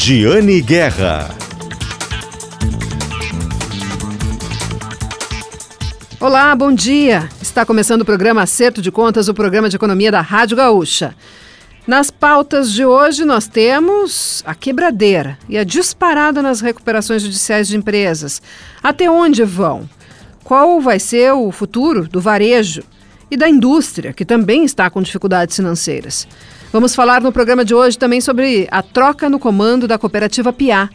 [0.00, 1.28] Giane Guerra.
[6.20, 7.28] Olá, bom dia.
[7.42, 11.16] Está começando o programa Acerto de Contas, o programa de economia da Rádio Gaúcha.
[11.84, 17.76] Nas pautas de hoje nós temos a quebradeira e a disparada nas recuperações judiciais de
[17.76, 18.40] empresas.
[18.80, 19.90] Até onde vão?
[20.44, 22.84] Qual vai ser o futuro do varejo
[23.28, 26.26] e da indústria, que também está com dificuldades financeiras?
[26.72, 30.90] Vamos falar no programa de hoje também sobre a troca no comando da cooperativa Piá,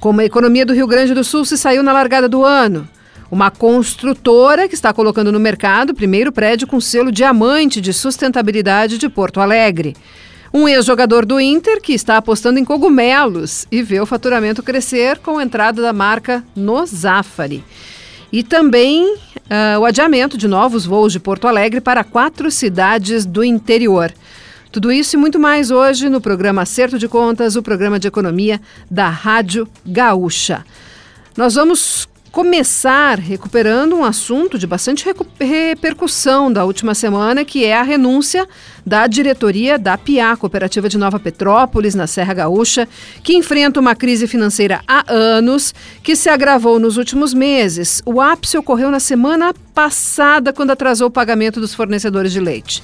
[0.00, 2.88] como a economia do Rio Grande do Sul se saiu na largada do ano
[3.32, 8.98] uma construtora que está colocando no mercado o primeiro prédio com selo diamante de sustentabilidade
[8.98, 9.96] de Porto Alegre.
[10.52, 15.38] Um ex-jogador do Inter que está apostando em cogumelos e vê o faturamento crescer com
[15.38, 17.64] a entrada da marca no Zafari.
[18.30, 23.42] E também uh, o adiamento de novos voos de Porto Alegre para quatro cidades do
[23.42, 24.12] interior.
[24.72, 28.58] Tudo isso e muito mais hoje no programa Acerto de Contas, o programa de economia
[28.90, 30.64] da Rádio Gaúcha.
[31.36, 35.04] Nós vamos começar recuperando um assunto de bastante
[35.38, 38.48] repercussão da última semana, que é a renúncia
[38.84, 42.88] da diretoria da PIA, Cooperativa de Nova Petrópolis, na Serra Gaúcha,
[43.22, 48.00] que enfrenta uma crise financeira há anos, que se agravou nos últimos meses.
[48.06, 52.82] O ápice ocorreu na semana passada, quando atrasou o pagamento dos fornecedores de leite.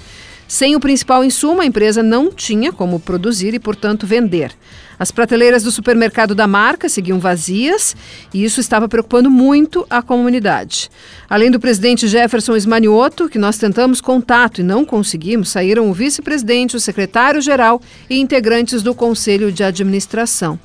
[0.48, 4.50] Sem o principal insumo, a empresa não tinha como produzir e, portanto, vender.
[4.98, 7.94] As prateleiras do supermercado da marca seguiam vazias
[8.32, 10.90] e isso estava preocupando muito a comunidade.
[11.28, 16.76] Além do presidente Jefferson Esmanioto, que nós tentamos contato e não conseguimos, saíram o vice-presidente,
[16.76, 20.58] o secretário-geral e integrantes do conselho de administração.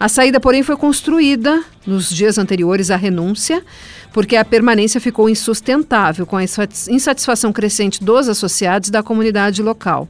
[0.00, 3.64] A saída, porém, foi construída nos dias anteriores à renúncia,
[4.12, 10.08] porque a permanência ficou insustentável com a insatisfação crescente dos associados da comunidade local.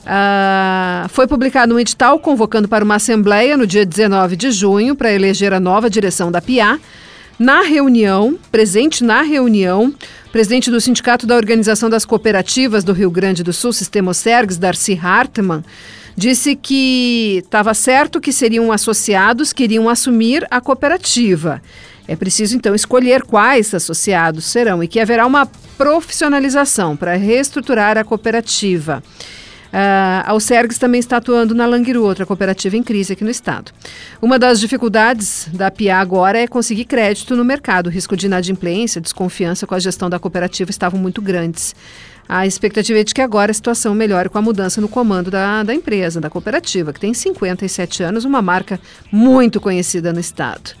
[0.00, 5.12] Uh, foi publicado um edital convocando para uma assembleia no dia 19 de junho para
[5.12, 6.80] eleger a nova direção da PIA.
[7.38, 9.94] Na reunião, presente na reunião,
[10.32, 14.98] presidente do Sindicato da Organização das Cooperativas do Rio Grande do Sul, Sistema Sergs, Darcy
[15.02, 15.62] Hartmann,
[16.16, 21.62] disse que estava certo que seriam associados que iriam assumir a cooperativa.
[22.10, 25.46] É preciso então escolher quais associados serão e que haverá uma
[25.78, 29.00] profissionalização para reestruturar a cooperativa.
[29.68, 33.70] Uh, a Alcergues também está atuando na Languiru, outra cooperativa em crise aqui no estado.
[34.20, 37.86] Uma das dificuldades da PIA agora é conseguir crédito no mercado.
[37.86, 41.76] O risco de inadimplência, desconfiança com a gestão da cooperativa estavam muito grandes.
[42.28, 45.62] A expectativa é de que agora a situação melhore com a mudança no comando da,
[45.62, 48.80] da empresa, da cooperativa, que tem 57 anos, uma marca
[49.12, 50.72] muito conhecida no estado.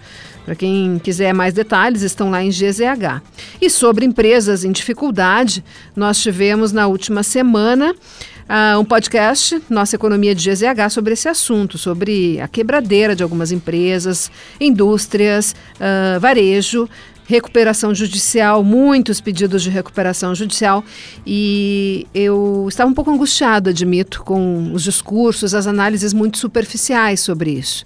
[0.50, 3.22] Para quem quiser mais detalhes, estão lá em GZH.
[3.62, 5.62] E sobre empresas em dificuldade,
[5.94, 11.78] nós tivemos na última semana uh, um podcast, Nossa Economia de GZH, sobre esse assunto,
[11.78, 14.28] sobre a quebradeira de algumas empresas,
[14.60, 16.88] indústrias, uh, varejo,
[17.30, 20.84] recuperação judicial, muitos pedidos de recuperação judicial
[21.24, 27.52] e eu estava um pouco angustiada, admito, com os discursos, as análises muito superficiais sobre
[27.52, 27.84] isso.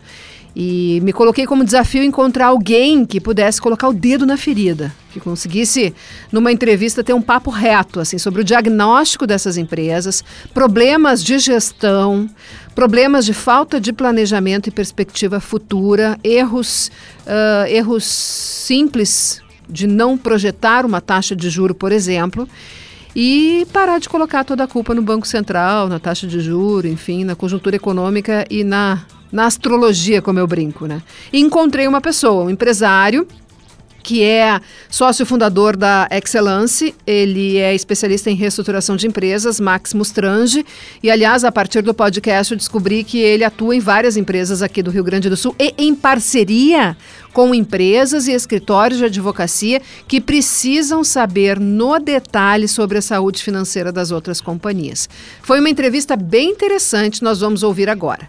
[0.56, 5.18] E me coloquei como desafio encontrar alguém que pudesse colocar o dedo na ferida, que
[5.18, 5.92] conseguisse,
[6.30, 10.22] numa entrevista, ter um papo reto assim, sobre o diagnóstico dessas empresas,
[10.52, 12.30] problemas de gestão,
[12.72, 16.88] problemas de falta de planejamento e perspectiva futura, erros,
[17.26, 22.48] uh, erros simples de não projetar uma taxa de juro, por exemplo
[23.16, 27.22] e parar de colocar toda a culpa no Banco Central, na taxa de juro, enfim,
[27.22, 31.02] na conjuntura econômica e na na astrologia, como eu brinco, né?
[31.32, 33.26] E encontrei uma pessoa, um empresário
[34.00, 36.94] que é sócio fundador da Excellence.
[37.06, 40.64] Ele é especialista em reestruturação de empresas, Max Mustrange.
[41.02, 44.82] E, aliás, a partir do podcast, eu descobri que ele atua em várias empresas aqui
[44.82, 46.96] do Rio Grande do Sul e em parceria
[47.32, 53.90] com empresas e escritórios de advocacia que precisam saber no detalhe sobre a saúde financeira
[53.90, 55.08] das outras companhias.
[55.42, 58.28] Foi uma entrevista bem interessante, nós vamos ouvir agora.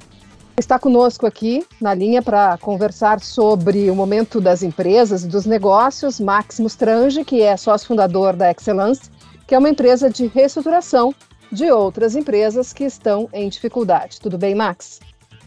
[0.58, 6.18] Está conosco aqui na linha para conversar sobre o momento das empresas e dos negócios,
[6.18, 9.12] Max Mustrange, que é sócio fundador da Excellence,
[9.46, 11.14] que é uma empresa de reestruturação
[11.52, 14.20] de outras empresas que estão em dificuldade.
[14.22, 15.02] Tudo bem, Max?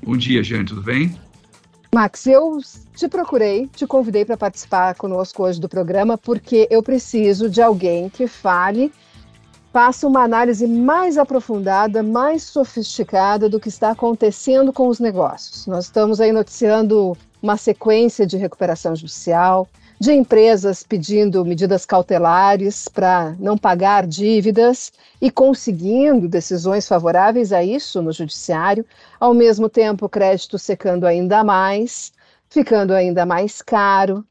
[0.04, 1.18] Bom dia, gente, tudo bem?
[1.94, 2.58] Max, eu
[2.94, 8.10] te procurei, te convidei para participar conosco hoje do programa porque eu preciso de alguém
[8.10, 8.92] que fale
[9.72, 15.66] faça uma análise mais aprofundada, mais sofisticada do que está acontecendo com os negócios.
[15.66, 19.68] Nós estamos aí noticiando uma sequência de recuperação judicial,
[20.00, 28.00] de empresas pedindo medidas cautelares para não pagar dívidas e conseguindo decisões favoráveis a isso
[28.00, 28.86] no judiciário,
[29.18, 32.12] ao mesmo tempo crédito secando ainda mais,
[32.48, 34.24] ficando ainda mais caro.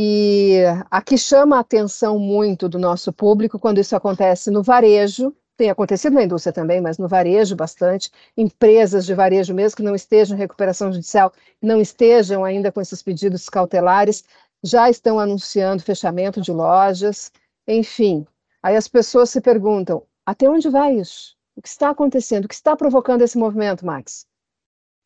[0.00, 0.62] E
[0.92, 6.12] aqui chama a atenção muito do nosso público quando isso acontece no varejo, tem acontecido
[6.12, 10.38] na indústria também, mas no varejo bastante, empresas de varejo mesmo que não estejam em
[10.38, 14.22] recuperação judicial, não estejam ainda com esses pedidos cautelares,
[14.62, 17.32] já estão anunciando fechamento de lojas,
[17.66, 18.24] enfim.
[18.62, 21.34] Aí as pessoas se perguntam, até onde vai isso?
[21.56, 22.44] O que está acontecendo?
[22.44, 24.24] O que está provocando esse movimento, Max?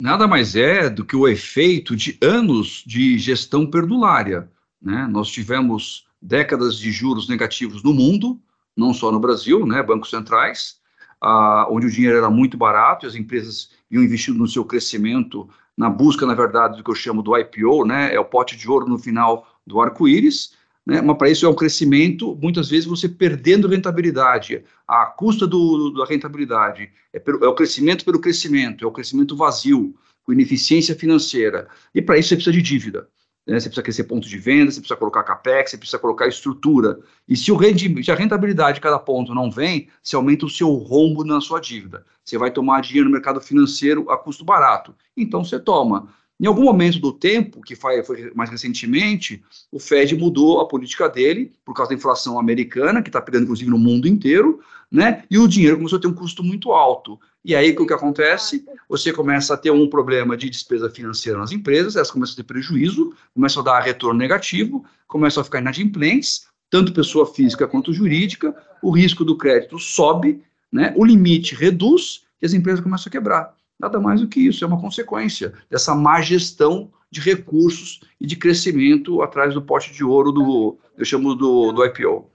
[0.02, 4.50] Nada mais é do que o efeito de anos de gestão perdulária.
[4.82, 5.06] Né?
[5.10, 8.40] Nós tivemos décadas de juros negativos no mundo,
[8.76, 10.76] não só no Brasil, né, bancos centrais,
[11.20, 15.48] ah, onde o dinheiro era muito barato e as empresas iam investindo no seu crescimento,
[15.76, 18.68] na busca, na verdade, do que eu chamo do IPO, né, é o pote de
[18.68, 20.54] ouro no final do arco-íris,
[20.84, 25.90] né, mas para isso é um crescimento, muitas vezes você perdendo rentabilidade, a custa do,
[25.90, 29.94] da rentabilidade, é, pelo, é o crescimento pelo crescimento, é o crescimento vazio,
[30.24, 33.08] com ineficiência financeira, e para isso você precisa de dívida.
[33.46, 33.58] Né?
[33.58, 36.98] Você precisa crescer ponto de venda, você precisa colocar capex, você precisa colocar estrutura.
[37.28, 37.58] E se, o
[38.02, 41.60] se a rentabilidade de cada ponto não vem, você aumenta o seu rombo na sua
[41.60, 42.04] dívida.
[42.24, 44.94] Você vai tomar dinheiro no mercado financeiro a custo barato.
[45.16, 46.08] Então você toma.
[46.42, 48.02] Em algum momento do tempo, que foi,
[48.34, 49.40] mais recentemente,
[49.70, 53.70] o Fed mudou a política dele por causa da inflação americana, que está pegando inclusive
[53.70, 54.60] no mundo inteiro,
[54.90, 55.22] né?
[55.30, 57.16] E o dinheiro começou a ter um custo muito alto.
[57.44, 58.64] E aí o que acontece?
[58.88, 62.42] Você começa a ter um problema de despesa financeira nas empresas, elas começam a ter
[62.42, 68.52] prejuízo, começam a dar retorno negativo, começam a ficar inadimplentes, tanto pessoa física quanto jurídica,
[68.82, 70.42] o risco do crédito sobe,
[70.72, 70.92] né?
[70.96, 73.61] O limite reduz e as empresas começam a quebrar.
[73.82, 78.36] Nada mais do que isso, é uma consequência dessa má gestão de recursos e de
[78.36, 82.30] crescimento atrás do pote de ouro do, eu chamo do, do IPO.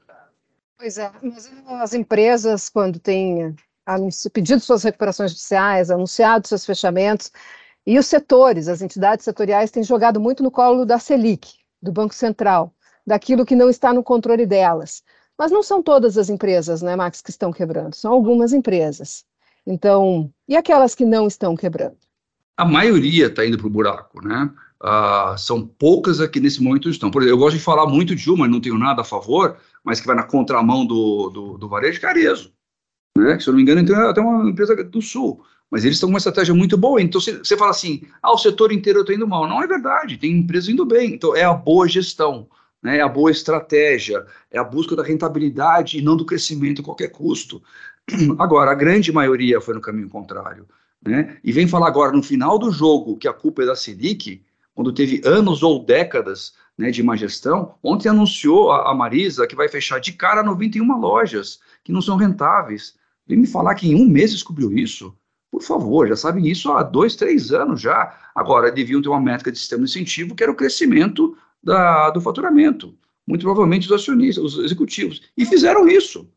[0.77, 1.49] Pois é, mas
[1.81, 3.55] as empresas, quando têm
[4.33, 7.31] pedido suas recuperações judiciais, anunciado seus fechamentos,
[7.85, 12.13] e os setores, as entidades setoriais têm jogado muito no colo da Selic, do Banco
[12.13, 12.73] Central,
[13.05, 15.01] daquilo que não está no controle delas.
[15.37, 19.23] Mas não são todas as empresas, né, Max, que estão quebrando, são algumas empresas.
[19.67, 21.97] Então, e aquelas que não estão quebrando?
[22.55, 24.49] A maioria está indo para o buraco, né?
[24.81, 27.11] Ah, são poucas aqui nesse momento estão.
[27.11, 29.99] Por exemplo, eu gosto de falar muito de uma, não tenho nada a favor, mas
[29.99, 32.53] que vai na contramão do, do, do varejo, Carezo.
[33.17, 33.39] Né?
[33.39, 35.43] Se eu não me engano, tem até uma empresa do Sul.
[35.69, 37.01] Mas eles estão com uma estratégia muito boa.
[37.01, 39.47] Então, você fala assim, ah, o setor inteiro está indo mal.
[39.47, 41.13] Não é verdade, tem empresas indo bem.
[41.13, 42.47] Então, é a boa gestão,
[42.81, 42.99] né?
[42.99, 47.09] é a boa estratégia, é a busca da rentabilidade e não do crescimento a qualquer
[47.09, 47.61] custo.
[48.39, 50.67] Agora, a grande maioria foi no caminho contrário.
[51.05, 51.37] Né?
[51.43, 54.43] E vem falar agora, no final do jogo, que a culpa é da Selic,
[54.73, 57.75] quando teve anos ou décadas né, de má gestão.
[57.83, 62.95] Ontem anunciou a, Marisa que vai fechar de cara 91 lojas que não são rentáveis.
[63.25, 65.15] Vem me falar que em um mês descobriu isso.
[65.51, 68.15] Por favor, já sabem isso há dois, três anos já.
[68.35, 72.21] Agora, deviam ter uma métrica de sistema de incentivo que era o crescimento da, do
[72.21, 72.95] faturamento.
[73.25, 75.21] Muito provavelmente os acionistas, os executivos.
[75.35, 76.27] E fizeram isso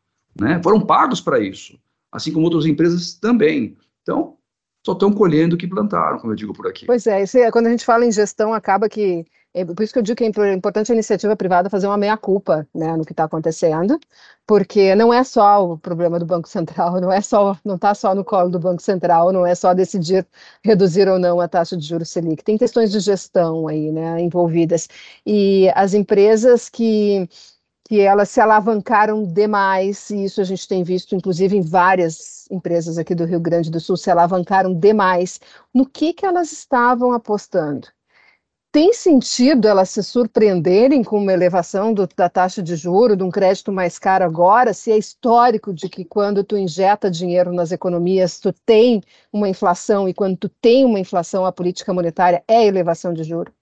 [0.40, 0.60] né?
[0.62, 1.78] Foram pagos para isso,
[2.10, 3.76] assim como outras empresas também.
[4.02, 4.38] Então,
[4.84, 6.86] só estão colhendo o que plantaram, como eu digo por aqui.
[6.86, 9.26] Pois é, é, quando a gente fala em gestão, acaba que.
[9.52, 12.68] É por isso que eu digo que é importante a iniciativa privada fazer uma meia-culpa
[12.72, 13.98] né, no que está acontecendo,
[14.46, 18.14] porque não é só o problema do Banco Central, não é só, não está só
[18.14, 20.24] no colo do Banco Central, não é só decidir
[20.62, 22.44] reduzir ou não a taxa de juros Selic.
[22.44, 24.88] Tem questões de gestão aí, né, envolvidas.
[25.26, 27.28] E as empresas que
[27.90, 32.96] que elas se alavancaram demais, e isso a gente tem visto, inclusive, em várias empresas
[32.98, 35.40] aqui do Rio Grande do Sul, se alavancaram demais.
[35.74, 37.88] No que, que elas estavam apostando?
[38.70, 43.30] Tem sentido elas se surpreenderem com uma elevação do, da taxa de juro, de um
[43.30, 48.38] crédito mais caro agora, se é histórico de que quando tu injeta dinheiro nas economias,
[48.38, 53.12] tu tem uma inflação, e quando tu tem uma inflação, a política monetária é elevação
[53.12, 53.52] de juro?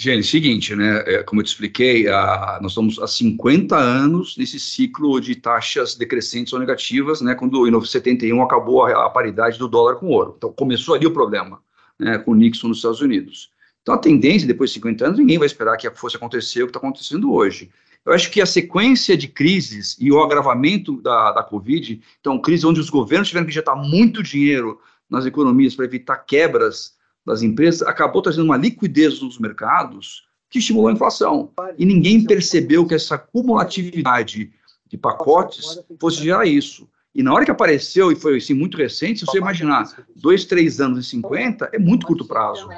[0.00, 1.02] Gente, seguinte, né?
[1.06, 5.96] É, como eu te expliquei, a, nós estamos há 50 anos nesse ciclo de taxas
[5.96, 7.34] decrescentes ou negativas, né?
[7.34, 10.34] Quando em 1971 acabou a, a, paridade do dólar com o ouro.
[10.38, 11.60] Então começou ali o problema,
[11.98, 12.16] né?
[12.16, 13.50] Com o Nixon nos Estados Unidos.
[13.82, 16.70] Então a tendência, depois de 50 anos, ninguém vai esperar que fosse acontecer o que
[16.70, 17.68] está acontecendo hoje.
[18.06, 22.64] Eu acho que a sequência de crises e o agravamento da, da Covid, então, crise
[22.64, 26.96] onde os governos tiveram que injetar muito dinheiro nas economias para evitar quebras
[27.28, 31.50] das empresas acabou trazendo uma liquidez nos mercados que estimulou a inflação.
[31.76, 34.50] E ninguém percebeu que essa cumulatividade
[34.86, 36.88] de pacotes fosse gerar isso.
[37.14, 40.80] E na hora que apareceu, e foi assim, muito recente, se você imaginar dois, três
[40.80, 42.68] anos e 50, é muito curto prazo.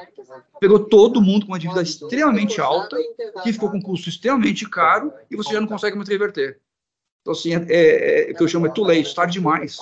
[0.58, 2.96] Pegou todo mundo com uma dívida extremamente alta,
[3.42, 6.58] que ficou com um custo extremamente caro, e você já não consegue mais reverter.
[7.20, 9.78] Então, assim, é, é, é, que eu chamo de too late, tarde demais.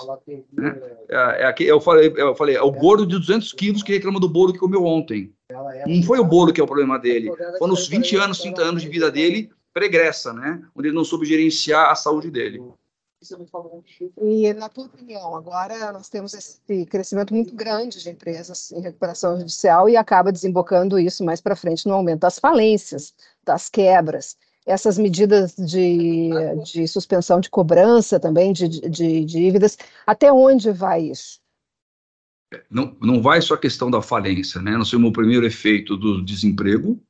[0.52, 0.76] Né?
[1.08, 4.28] É, é, eu, falei, eu falei, é o gordo de 200 quilos que reclama do
[4.28, 5.32] bolo que comeu ontem.
[5.86, 8.82] Não foi o bolo que é o problema dele, foram os 20 anos, 30 anos
[8.82, 10.62] de vida dele pregressa, né?
[10.74, 12.60] Onde ele não soube gerenciar a saúde dele.
[14.20, 19.38] E, na tua opinião, agora nós temos esse crescimento muito grande de empresas em recuperação
[19.38, 23.14] judicial e acaba desembocando isso mais para frente no aumento das falências,
[23.44, 24.36] das quebras
[24.68, 26.30] essas medidas de,
[26.62, 31.40] de suspensão de cobrança também de, de, de dívidas, até onde vai isso?
[32.70, 34.76] Não, não vai só a questão da falência, né?
[34.76, 37.00] Nós temos o primeiro efeito do desemprego,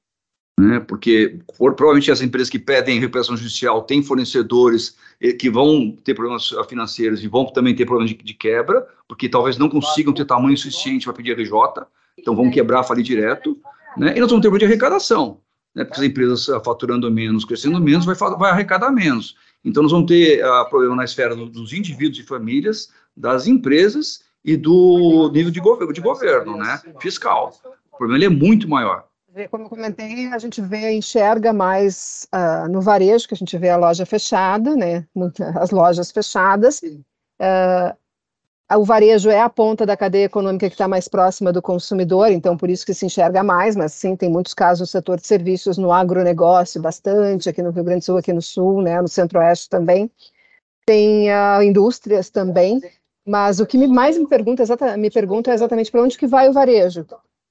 [0.59, 0.81] né?
[0.81, 6.15] Porque por, provavelmente as empresas que pedem recuperação judicial têm fornecedores eh, que vão ter
[6.15, 10.25] problemas financeiros e vão também ter problemas de, de quebra, porque talvez não consigam ter
[10.25, 11.53] tamanho suficiente para pedir RJ,
[12.17, 13.57] então vão quebrar, falir direto,
[13.97, 14.17] né?
[14.17, 15.41] E nós vamos ter problema de arrecadação
[15.75, 19.37] né, porque as empresas ah, faturando menos, crescendo menos, vai, vai arrecadar menos.
[19.65, 24.23] Então, nós vamos ter uh, problema na esfera do, dos indivíduos e famílias, das empresas
[24.45, 27.53] e do nível de, governo, de governo né, fiscal.
[27.93, 29.09] O problema é muito maior.
[29.51, 33.69] Como eu comentei, a gente vê, enxerga mais uh, no varejo, que a gente vê
[33.69, 35.07] a loja fechada, né,
[35.61, 37.97] as lojas fechadas, uh,
[38.77, 42.57] o varejo é a ponta da cadeia econômica que está mais próxima do consumidor, então
[42.57, 45.79] por isso que se enxerga mais, mas sim, tem muitos casos no setor de serviços,
[45.79, 49.71] no agronegócio, bastante, aqui no Rio Grande do Sul, aqui no Sul, né, no Centro-Oeste
[49.71, 50.11] também.
[50.85, 52.81] Tem uh, indústrias também,
[53.27, 54.65] mas o que mais me pergunta,
[54.99, 57.07] me pergunta é exatamente para onde que vai o varejo,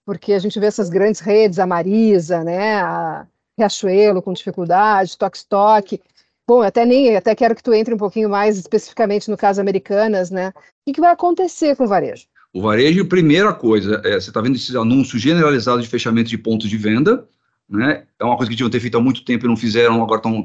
[0.05, 3.25] porque a gente vê essas grandes redes, a Marisa, né, a
[3.57, 5.99] Riachuelo com dificuldade, Toque Stock,
[6.47, 10.31] Bom, até nem até quero que tu entre um pouquinho mais especificamente no caso Americanas,
[10.31, 10.53] né?
[10.87, 12.25] O que vai acontecer com o varejo?
[12.53, 16.69] O varejo, primeira coisa, é, você está vendo esses anúncios generalizados de fechamento de pontos
[16.69, 17.27] de venda,
[17.69, 18.05] né?
[18.17, 20.41] É uma coisa que tinham ter feito há muito tempo e não fizeram, agora estão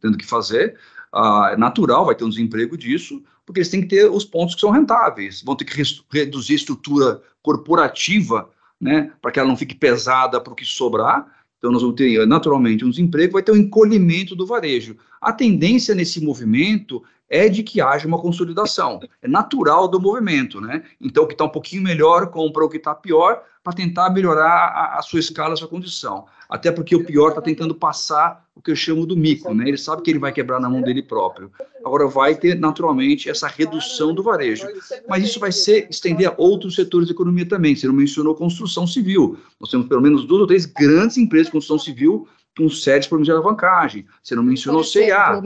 [0.00, 0.76] tendo que fazer.
[1.12, 4.56] Ah, é natural, vai ter um desemprego disso, porque eles têm que ter os pontos
[4.56, 5.80] que são rentáveis, vão ter que
[6.12, 8.50] reduzir a estrutura corporativa,
[8.80, 9.12] né?
[9.22, 12.84] Para que ela não fique pesada para o que sobrar então, nós vamos ter naturalmente
[12.84, 14.96] um desemprego, vai ter um encolhimento do varejo.
[15.20, 19.00] A tendência nesse movimento é de que haja uma consolidação.
[19.20, 20.82] É natural do movimento, né?
[21.00, 24.48] Então, o que está um pouquinho melhor compra o que está pior para tentar melhorar
[24.48, 26.26] a, a, sua escala, a sua condição.
[26.48, 29.66] Até porque o pior está tentando passar o que eu chamo do mico, né?
[29.66, 31.50] Ele sabe que ele vai quebrar na mão dele próprio.
[31.84, 34.68] Agora, vai ter naturalmente essa redução do varejo.
[35.08, 37.74] Mas isso vai ser estender a outros setores da economia também.
[37.74, 39.36] Você não mencionou construção civil.
[39.58, 43.26] Nós temos pelo menos duas ou três grandes empresas de construção civil com sérios problemas
[43.26, 44.06] de alavancagem.
[44.22, 45.42] Você não mencionou CIA.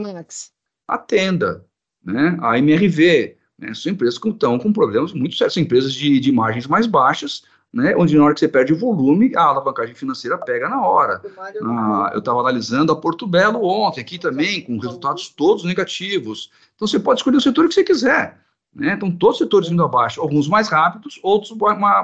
[0.87, 1.65] Atenda
[2.03, 6.19] né, a MRV, né, são empresas que estão com problemas muito sérios, são empresas de,
[6.19, 7.43] de margens mais baixas,
[7.73, 11.21] né, onde na hora que você perde o volume, a alavancagem financeira pega na hora.
[11.63, 16.51] Ah, eu estava analisando a Porto Belo ontem, aqui também, com resultados todos negativos.
[16.75, 18.41] Então você pode escolher o setor que você quiser.
[18.73, 18.93] Né?
[18.93, 21.55] Estão todos os setores indo abaixo, alguns mais rápidos, outros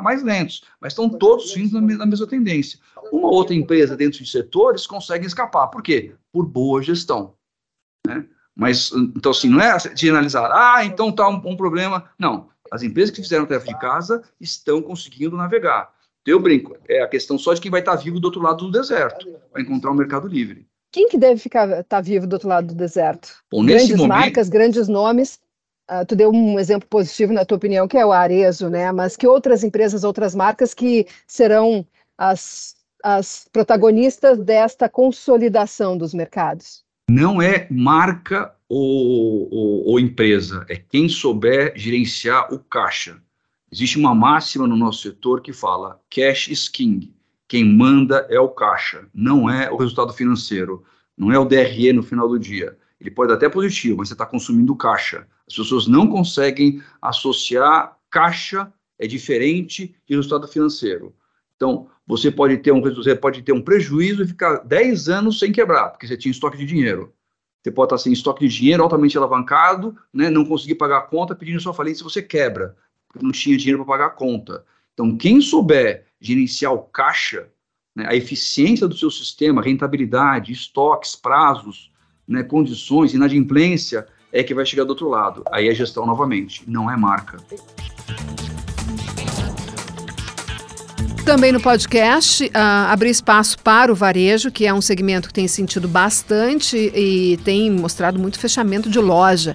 [0.01, 2.79] mais lentos, mas estão todos indo na mesma tendência.
[3.11, 5.67] Uma outra empresa dentro de setores consegue escapar.
[5.67, 6.13] Por quê?
[6.31, 7.33] Por boa gestão.
[8.05, 8.25] Né?
[8.57, 12.09] Mas, então, assim, não é generalizar, ah, então está um, um, problema.
[12.17, 15.93] Não, as empresas que fizeram tarefa de casa estão conseguindo navegar.
[16.23, 18.41] Então, eu brinco, é a questão só de quem vai estar tá vivo do outro
[18.41, 20.67] lado do deserto, vai encontrar um mercado livre.
[20.91, 23.43] Quem que deve ficar estar tá vivo do outro lado do deserto?
[23.51, 24.07] Bom, grandes momento...
[24.07, 25.39] marcas, grandes nomes.
[25.89, 28.91] Uh, tu deu um exemplo positivo, na tua opinião, que é o Arezo, né?
[28.91, 31.85] Mas que outras empresas, outras marcas que serão
[32.17, 36.86] as, as protagonistas desta consolidação dos mercados?
[37.09, 43.21] Não é marca ou, ou, ou, empresa, é quem souber gerenciar o caixa.
[43.71, 47.13] Existe uma máxima no nosso setor que fala cash is king.
[47.47, 50.83] Quem manda é o caixa, não é o resultado financeiro,
[51.17, 52.77] não é o DRE no final do dia.
[52.99, 55.25] Ele pode até positivo, mas você está consumindo caixa.
[55.47, 61.13] As pessoas não conseguem associar caixa é diferente de resultado financeiro.
[61.55, 65.51] Então, você pode ter um você pode ter um prejuízo e ficar 10 anos sem
[65.51, 67.13] quebrar, porque você tinha estoque de dinheiro.
[67.61, 71.35] Você pode estar sem estoque de dinheiro, altamente alavancado, né, não conseguir pagar a conta,
[71.35, 74.63] pedindo sua falência, você quebra, porque não tinha dinheiro para pagar a conta.
[74.93, 77.49] Então, quem souber gerenciar o caixa,
[77.93, 81.91] né, a eficiência do seu sistema, rentabilidade, estoques, prazos,
[82.25, 85.43] né, condições, inadimplência, é que vai chegar do outro lado.
[85.51, 87.37] Aí é gestão novamente, não é marca.
[91.27, 92.51] Também no podcast, uh,
[92.89, 97.69] abrir espaço para o varejo, que é um segmento que tem sentido bastante e tem
[97.69, 99.53] mostrado muito fechamento de loja.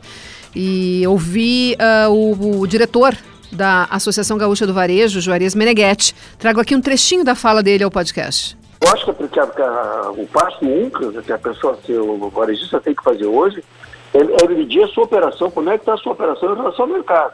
[0.54, 3.16] e ouvi uh, o, o diretor
[3.50, 6.14] da Associação Gaúcha do Varejo, Juarez Meneghetti.
[6.38, 8.54] Trago aqui um trechinho da fala dele ao podcast.
[8.78, 12.94] Eu acho que, a, a, o passo um que a pessoa, que o varejista tem
[12.94, 13.64] que fazer hoje,
[14.12, 16.84] é, é medir a sua operação, como é que está a sua operação em relação
[16.84, 17.32] ao mercado.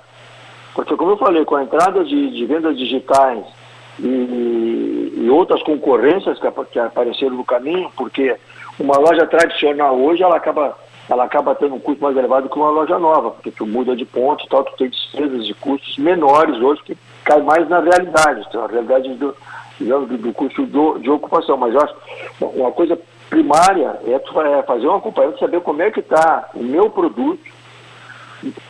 [0.76, 3.57] Porque, como eu falei, com a entrada de, de vendas digitais
[3.98, 8.36] e, e, outras concorrências que, que apareceram no caminho, porque
[8.78, 10.76] uma loja tradicional hoje, ela acaba
[11.08, 14.04] ela acaba tendo um custo mais elevado que uma loja nova, porque tu muda de
[14.04, 18.44] ponto e tal, tu tem despesas de custos menores hoje que cai mais na realidade,
[18.46, 19.34] então, a realidade do,
[19.80, 21.56] digamos, do, do custo do, de ocupação.
[21.56, 21.96] Mas eu acho
[22.40, 22.98] uma coisa
[23.30, 27.40] primária é, tu, é fazer um acompanhamento, saber como é que está o meu produto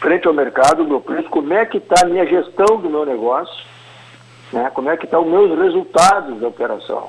[0.00, 3.04] frente ao mercado, o meu preço, como é que está a minha gestão do meu
[3.04, 3.64] negócio,
[4.52, 7.09] né, como é que estão tá os meus resultados da operação.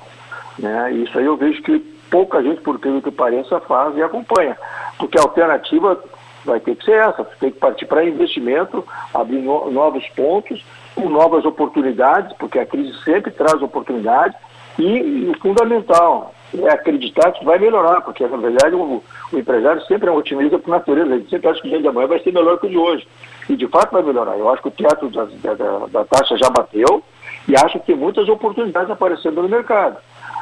[0.58, 1.80] Né, isso aí eu vejo que
[2.10, 4.58] pouca gente, por tudo que pareça, faz e acompanha.
[4.98, 6.02] Porque a alternativa
[6.44, 10.64] vai ter que ser essa, tem que partir para investimento, abrir no, novos pontos,
[10.96, 14.38] com novas oportunidades, porque a crise sempre traz oportunidades,
[14.78, 19.82] e, e, o fundamental é acreditar que vai melhorar, porque na verdade o, o empresário
[19.84, 22.20] sempre é um otimista por natureza, ele sempre acha que o dia de amanhã vai
[22.20, 23.08] ser melhor que o de hoje.
[23.50, 24.38] E de fato vai melhorar.
[24.38, 27.04] Eu acho que o teatro da, da, da taxa já bateu
[27.48, 29.98] e acho que muitas oportunidades aparecendo no mercado.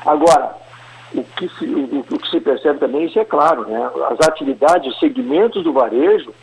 [0.06, 0.56] Agora,
[1.14, 3.90] o que, se, o, o que se percebe também, isso é claro, né?
[4.10, 6.34] as atividades, os segmentos do varejo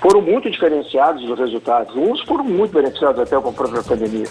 [0.00, 1.94] foram muito diferenciados dos resultados.
[1.96, 4.26] Uns foram muito beneficiados até com a própria pandemia.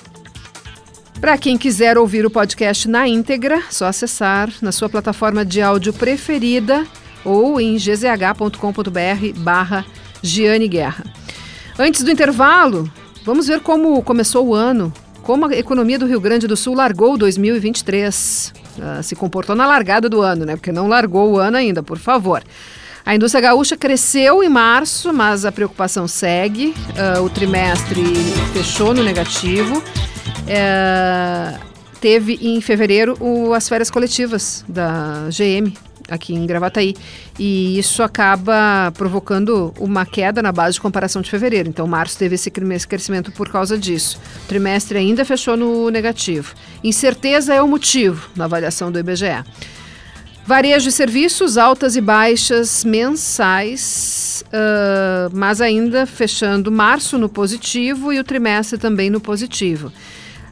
[1.20, 5.94] Para quem quiser ouvir o podcast na íntegra, só acessar na sua plataforma de áudio
[5.94, 6.86] preferida
[7.24, 9.86] ou em gzh.com.br barra
[10.22, 11.04] Giane Guerra.
[11.80, 12.90] Antes do intervalo,
[13.24, 14.94] vamos ver como começou o ano,
[15.26, 20.08] como a economia do Rio Grande do Sul largou 2023 uh, se comportou na largada
[20.08, 20.56] do ano, né?
[20.56, 22.44] Porque não largou o ano ainda, por favor.
[23.04, 26.76] A indústria gaúcha cresceu em março, mas a preocupação segue.
[27.18, 28.04] Uh, o trimestre
[28.54, 29.80] fechou no negativo.
[29.80, 31.60] Uh,
[32.00, 35.74] teve em fevereiro o, as férias coletivas da GM,
[36.10, 36.96] aqui em Gravataí.
[37.40, 41.70] E isso acaba provocando uma queda na base de comparação de fevereiro.
[41.70, 44.20] Então, março teve esse crescimento por causa disso.
[44.44, 46.54] O trimestre ainda fechou no negativo.
[46.84, 49.44] Incerteza é o motivo na avaliação do IBGE.
[50.48, 58.20] Varejo e serviços, altas e baixas mensais, uh, mas ainda fechando março no positivo e
[58.20, 59.92] o trimestre também no positivo.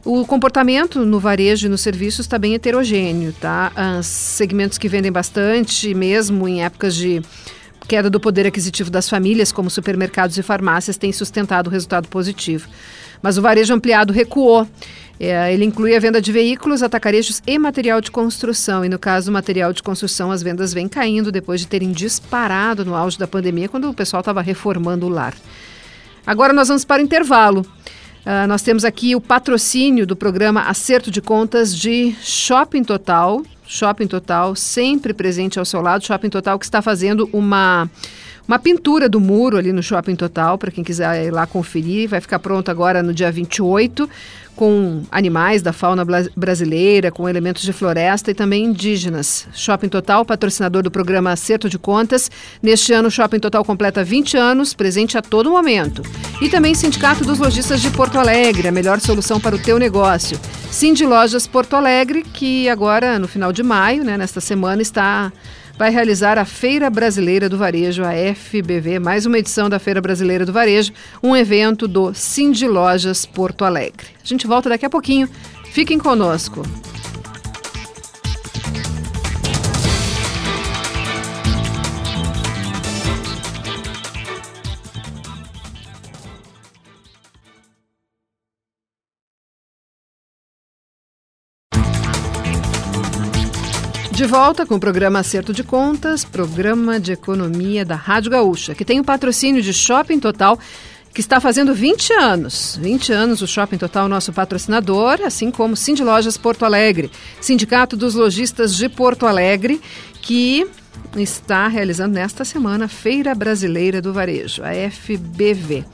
[0.05, 3.71] O comportamento no varejo e nos serviços está bem heterogêneo, tá?
[3.97, 7.21] Os segmentos que vendem bastante, mesmo em épocas de
[7.87, 12.67] queda do poder aquisitivo das famílias, como supermercados e farmácias, têm sustentado o resultado positivo.
[13.21, 14.67] Mas o varejo ampliado recuou.
[15.17, 18.83] É, ele inclui a venda de veículos, atacarejos e material de construção.
[18.83, 22.93] E no caso material de construção, as vendas vêm caindo depois de terem disparado no
[22.93, 25.33] auge da pandemia, quando o pessoal estava reformando o lar.
[26.27, 27.65] Agora nós vamos para o intervalo.
[28.23, 33.43] Uh, nós temos aqui o patrocínio do programa Acerto de Contas de Shopping Total.
[33.67, 36.05] Shopping Total, sempre presente ao seu lado.
[36.05, 37.89] Shopping Total que está fazendo uma,
[38.47, 42.07] uma pintura do muro ali no Shopping Total, para quem quiser ir lá conferir.
[42.07, 44.09] Vai ficar pronto agora no dia 28
[44.55, 49.47] com animais da fauna brasileira, com elementos de floresta e também indígenas.
[49.53, 52.29] Shopping Total, patrocinador do programa Acerto de Contas.
[52.61, 56.03] Neste ano, o Shopping Total completa 20 anos, presente a todo momento.
[56.41, 60.39] E também Sindicato dos Lojistas de Porto Alegre, a melhor solução para o teu negócio.
[60.71, 65.31] Cindy Lojas Porto Alegre, que agora, no final de maio, né, nesta semana, está
[65.77, 70.45] vai realizar a Feira Brasileira do Varejo, a FBV, mais uma edição da Feira Brasileira
[70.45, 74.07] do Varejo, um evento do Cindy Lojas Porto Alegre.
[74.23, 75.27] A gente volta daqui a pouquinho.
[75.65, 76.61] Fiquem conosco.
[94.33, 98.99] Volta com o programa Acerto de Contas, programa de economia da Rádio Gaúcha, que tem
[98.99, 100.57] o patrocínio de Shopping Total,
[101.13, 102.75] que está fazendo 20 anos.
[102.81, 108.15] 20 anos o Shopping Total, nosso patrocinador, assim como Cindy Lojas Porto Alegre, Sindicato dos
[108.15, 109.79] Lojistas de Porto Alegre,
[110.19, 110.65] que
[111.15, 115.85] está realizando nesta semana a Feira Brasileira do Varejo, a FBV.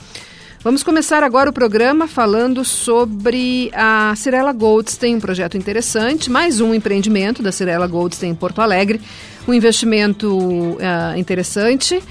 [0.62, 6.74] Vamos começar agora o programa falando sobre a Cirela Goldstein, um projeto interessante, mais um
[6.74, 9.00] empreendimento da Cirela Goldstein em Porto Alegre,
[9.48, 12.04] um investimento uh, interessante.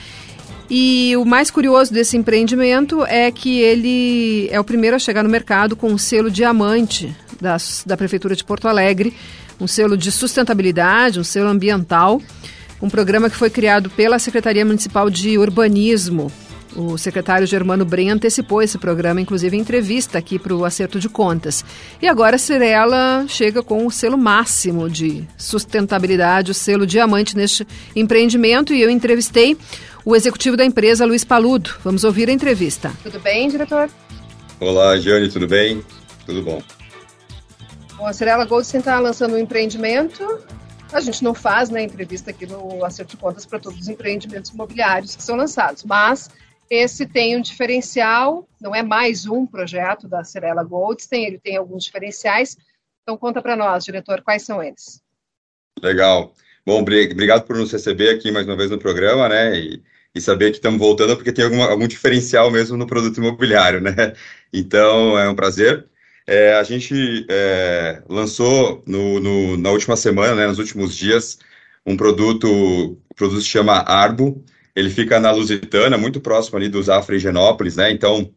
[0.70, 5.28] E o mais curioso desse empreendimento é que ele é o primeiro a chegar no
[5.28, 9.14] mercado com um selo diamante da, da Prefeitura de Porto Alegre,
[9.60, 12.18] um selo de sustentabilidade, um selo ambiental,
[12.80, 16.32] um programa que foi criado pela Secretaria Municipal de Urbanismo
[16.78, 21.08] O secretário Germano Bren antecipou esse programa, inclusive em entrevista aqui para o Acerto de
[21.08, 21.64] Contas.
[22.00, 27.66] E agora a Cirela chega com o selo máximo de sustentabilidade, o selo diamante neste
[27.96, 29.58] empreendimento, e eu entrevistei
[30.04, 31.68] o executivo da empresa, Luiz Paludo.
[31.82, 32.92] Vamos ouvir a entrevista.
[33.02, 33.90] Tudo bem, diretor?
[34.60, 35.84] Olá, Jane, tudo bem?
[36.26, 36.62] Tudo bom.
[37.96, 40.24] Bom, a Cirela Goldstein está lançando um empreendimento.
[40.92, 44.52] A gente não faz né, entrevista aqui no Acerto de Contas para todos os empreendimentos
[44.52, 46.30] imobiliários que são lançados, mas
[46.70, 51.84] esse tem um diferencial, não é mais um projeto da Cirela Goldstein, ele tem alguns
[51.84, 52.56] diferenciais.
[53.02, 55.02] Então, conta para nós, diretor, quais são eles?
[55.82, 56.34] Legal.
[56.66, 59.58] Bom, obrigado por nos receber aqui mais uma vez no programa, né?
[59.58, 59.82] E,
[60.14, 63.94] e saber que estamos voltando porque tem alguma, algum diferencial mesmo no produto imobiliário, né?
[64.52, 65.86] Então, é um prazer.
[66.26, 71.38] É, a gente é, lançou no, no, na última semana, né, nos últimos dias,
[71.86, 74.44] um produto, o produto se chama Arbo,
[74.78, 78.32] ele fica na Lusitana, muito próximo ali do Zafra e Genópolis, né, então não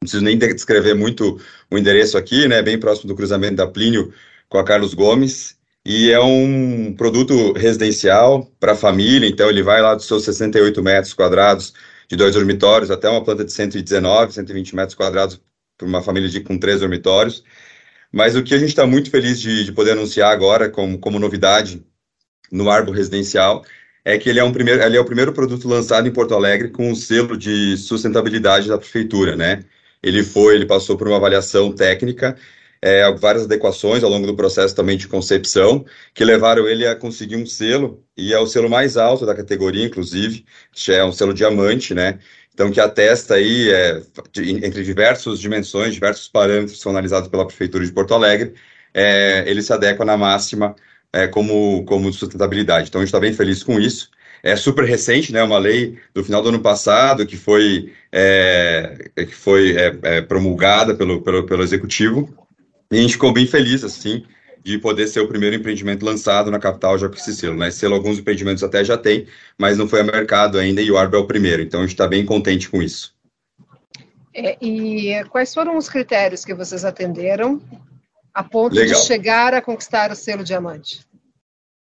[0.00, 1.38] preciso nem descrever muito
[1.70, 4.12] o endereço aqui, né, bem próximo do cruzamento da Plínio
[4.48, 9.94] com a Carlos Gomes, e é um produto residencial para família, então ele vai lá
[9.94, 11.74] dos seus 68 metros quadrados
[12.08, 15.40] de dois dormitórios até uma planta de 119, 120 metros quadrados
[15.76, 17.44] para uma família de, com três dormitórios.
[18.10, 21.18] Mas o que a gente está muito feliz de, de, poder anunciar agora, como, como
[21.18, 21.84] novidade
[22.50, 23.64] no Arbo Residencial,
[24.04, 26.68] é que ele é, um primeiro, ele é o primeiro produto lançado em Porto Alegre
[26.70, 29.64] com o selo de sustentabilidade da prefeitura, né?
[30.02, 32.36] Ele foi, ele passou por uma avaliação técnica,
[32.82, 37.36] é, várias adequações ao longo do processo também de concepção, que levaram ele a conseguir
[37.36, 41.32] um selo, e é o selo mais alto da categoria, inclusive, que é um selo
[41.32, 42.18] diamante, né?
[42.52, 44.02] Então, que atesta aí, é,
[44.62, 48.54] entre diversas dimensões, diversos parâmetros são analisados pela Prefeitura de Porto Alegre,
[48.92, 50.76] é, ele se adequa na máxima
[51.14, 52.88] é, como, como sustentabilidade.
[52.88, 54.10] Então, a gente está bem feliz com isso.
[54.42, 59.34] É super recente, né, uma lei do final do ano passado que foi, é, que
[59.34, 62.28] foi é, é, promulgada pelo, pelo, pelo Executivo,
[62.92, 64.24] e a gente ficou bem feliz, assim,
[64.62, 67.56] de poder ser o primeiro empreendimento lançado na capital já com esse selo.
[67.56, 67.70] Né?
[67.70, 71.16] Selo alguns empreendimentos até já tem, mas não foi a mercado ainda e o Arbo
[71.16, 71.62] é o primeiro.
[71.62, 73.14] Então a gente está bem contente com isso.
[74.34, 77.62] É, e quais foram os critérios que vocês atenderam
[78.34, 79.00] a ponto Legal.
[79.00, 81.06] de chegar a conquistar o selo diamante?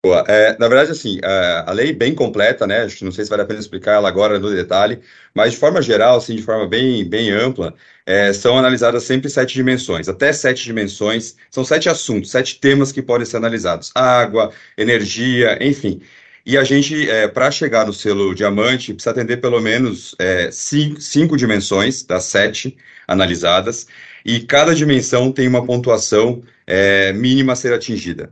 [0.05, 0.25] Boa.
[0.29, 2.83] É, na verdade, assim, a, a lei bem completa, né?
[2.85, 5.01] Acho que não sei se vale a pena explicar ela agora no detalhe,
[5.35, 7.75] mas de forma geral, assim, de forma bem, bem ampla,
[8.07, 13.03] é, são analisadas sempre sete dimensões, até sete dimensões, são sete assuntos, sete temas que
[13.03, 16.01] podem ser analisados: água, energia, enfim.
[16.47, 21.01] E a gente, é, para chegar no selo diamante, precisa atender pelo menos é, cinco,
[21.01, 23.87] cinco dimensões das sete analisadas,
[24.29, 28.31] e cada dimensão tem uma pontuação é, mínima a ser atingida.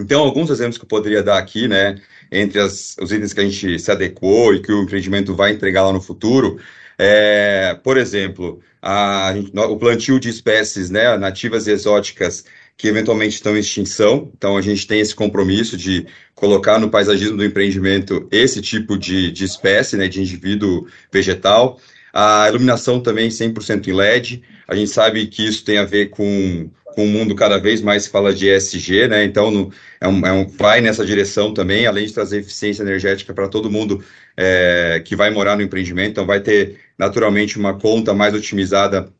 [0.00, 2.00] Então, alguns exemplos que eu poderia dar aqui, né,
[2.32, 5.84] entre as, os itens que a gente se adequou e que o empreendimento vai entregar
[5.84, 6.58] lá no futuro,
[6.96, 9.34] é, por exemplo, a,
[9.68, 14.32] o plantio de espécies né, nativas e exóticas que eventualmente estão em extinção.
[14.34, 19.30] Então, a gente tem esse compromisso de colocar no paisagismo do empreendimento esse tipo de,
[19.30, 21.78] de espécie, né, de indivíduo vegetal.
[22.12, 24.42] A iluminação também 100% em LED.
[24.66, 28.04] A gente sabe que isso tem a ver com com um mundo cada vez mais
[28.04, 29.22] se fala de ESG, né?
[29.22, 33.32] Então no, é, um, é um, vai nessa direção também, além de trazer eficiência energética
[33.32, 34.02] para todo mundo
[34.36, 36.10] é, que vai morar no empreendimento.
[36.10, 39.12] Então vai ter naturalmente uma conta mais otimizada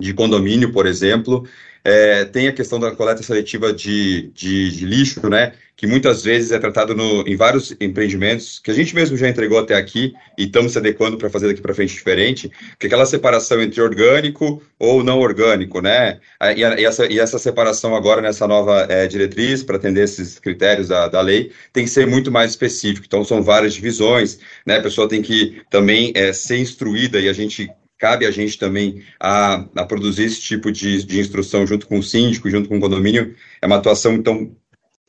[0.00, 1.46] de condomínio, por exemplo.
[1.90, 5.54] É, tem a questão da coleta seletiva de, de, de, lixo, né?
[5.74, 9.58] Que muitas vezes é tratado no, em vários empreendimentos, que a gente mesmo já entregou
[9.58, 13.06] até aqui e estamos se adequando para fazer daqui para frente diferente, que é aquela
[13.06, 16.20] separação entre orgânico ou não orgânico, né?
[16.54, 20.38] E, a, e, essa, e essa, separação agora nessa nova é, diretriz, para atender esses
[20.38, 23.06] critérios da, da, lei, tem que ser muito mais específico.
[23.06, 24.76] Então, são várias divisões, né?
[24.76, 29.02] A pessoa tem que também é, ser instruída e a gente cabe a gente também
[29.20, 32.80] a, a produzir esse tipo de, de instrução junto com o síndico, junto com o
[32.80, 33.34] condomínio.
[33.60, 34.54] É uma atuação, então,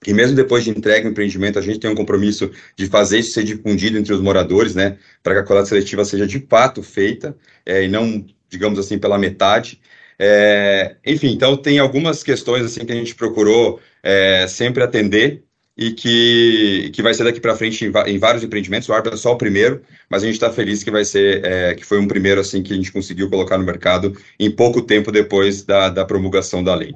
[0.02, 3.32] que mesmo depois de entrega do empreendimento, a gente tem um compromisso de fazer isso
[3.32, 7.38] ser difundido entre os moradores, né, para que a coleta seletiva seja de fato feita,
[7.66, 9.80] é, e não, digamos assim, pela metade.
[10.18, 15.44] É, enfim, então tem algumas questões assim que a gente procurou é, sempre atender
[15.80, 18.90] e que, que vai ser daqui para frente em, em, vários empreendimentos.
[18.90, 21.74] O Arba é só o primeiro, mas a gente está feliz que vai ser, é,
[21.74, 25.10] que foi um primeiro assim que a gente conseguiu colocar no mercado em pouco tempo
[25.10, 26.94] depois da, da promulgação da lei.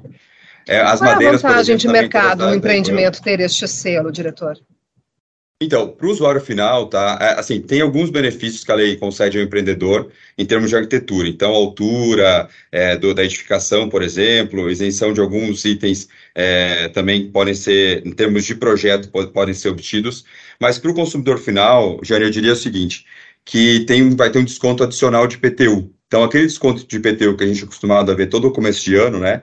[0.68, 4.12] É, as Qual madeiras, é a vantagem exemplo, de mercado no empreendimento ter este selo,
[4.12, 4.58] diretor?
[5.64, 7.18] Então, para o usuário final, tá?
[7.20, 11.28] É, assim, tem alguns benefícios que a lei concede ao empreendedor em termos de arquitetura.
[11.28, 17.54] Então, altura é, do, da edificação, por exemplo, isenção de alguns itens é, também podem
[17.54, 20.24] ser, em termos de projeto, podem ser obtidos.
[20.60, 23.06] Mas para o consumidor final, Jane, eu diria o seguinte:
[23.44, 25.90] que tem, vai ter um desconto adicional de PTU.
[26.06, 28.84] Então, aquele desconto de PTU que a gente é acostumado a ver todo o começo
[28.84, 29.42] de ano, né?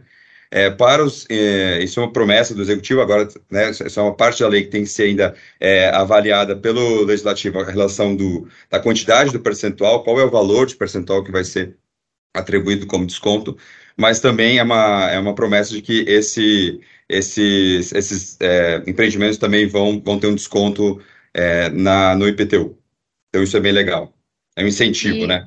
[0.54, 4.14] É, para os, é, isso é uma promessa do executivo, agora, né, isso é uma
[4.14, 8.50] parte da lei que tem que ser ainda é, avaliada pelo legislativo, a relação do,
[8.70, 11.78] da quantidade do percentual, qual é o valor de percentual que vai ser
[12.36, 13.58] atribuído como desconto,
[13.96, 19.68] mas também é uma, é uma promessa de que esse, esses, esses é, empreendimentos também
[19.68, 21.02] vão, vão ter um desconto
[21.34, 22.78] é, na, no IPTU.
[23.30, 24.14] Então, isso é bem legal.
[24.56, 25.46] É um incentivo, e, né?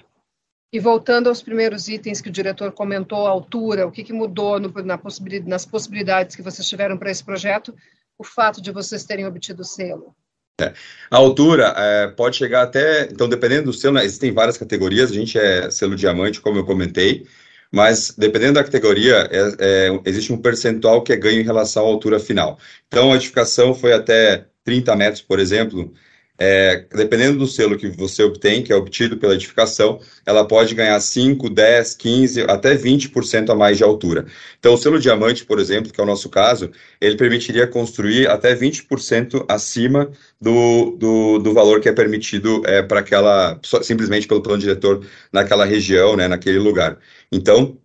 [0.75, 4.59] E voltando aos primeiros itens que o diretor comentou, a altura, o que, que mudou
[4.59, 7.73] no, na possibilidade, nas possibilidades que vocês tiveram para esse projeto,
[8.19, 10.17] o fato de vocês terem obtido o selo?
[10.61, 10.73] É.
[11.09, 15.15] A altura é, pode chegar até, então, dependendo do selo, né, existem várias categorias, a
[15.15, 17.25] gente é selo diamante, como eu comentei,
[17.71, 21.89] mas dependendo da categoria, é, é existe um percentual que é ganho em relação à
[21.89, 22.59] altura final.
[22.89, 25.95] Então, a edificação foi até 30 metros, por exemplo,
[26.37, 30.99] é, dependendo do selo que você obtém, que é obtido pela edificação, ela pode ganhar
[30.99, 34.27] 5, 10, 15, até 20% a mais de altura.
[34.59, 36.71] Então, o selo diamante, por exemplo, que é o nosso caso,
[37.01, 43.01] ele permitiria construir até 20% acima do, do, do, valor que é permitido é, para
[43.01, 46.99] aquela, simplesmente pelo plano diretor naquela região, né, naquele lugar.
[47.31, 47.79] Então,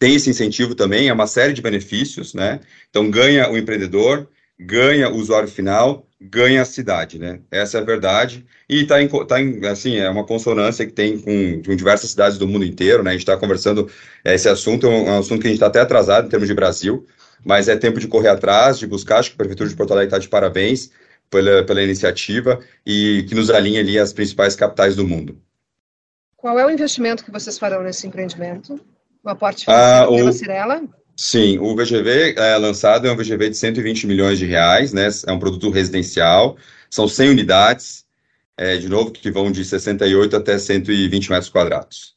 [0.00, 2.60] tem esse incentivo também, é uma série de benefícios, né?
[2.90, 4.28] Então, ganha o empreendedor,
[4.58, 7.40] ganha o usuário final, ganha a cidade, né?
[7.50, 8.46] Essa é a verdade.
[8.68, 12.38] E está em, tá em, assim, é uma consonância que tem com, com, diversas cidades
[12.38, 13.10] do mundo inteiro, né?
[13.10, 13.90] A gente está conversando,
[14.24, 16.30] é, esse assunto é um, é um assunto que a gente está até atrasado em
[16.30, 17.06] termos de Brasil,
[17.44, 20.08] mas é tempo de correr atrás, de buscar, acho que a Prefeitura de Porto Alegre
[20.08, 20.90] está de parabéns
[21.28, 25.38] pela, pela iniciativa e que nos alinha ali as principais capitais do mundo.
[26.36, 28.80] Qual é o investimento que vocês farão nesse empreendimento?
[29.22, 30.82] O aporte financeiro ah, pela Cirela?
[31.16, 35.08] Sim, o VGV é, lançado é um VGV de 120 milhões de reais, né?
[35.26, 36.56] É um produto residencial,
[36.90, 38.04] são 100 unidades,
[38.56, 42.14] é, de novo, que vão de 68 até 120 metros quadrados.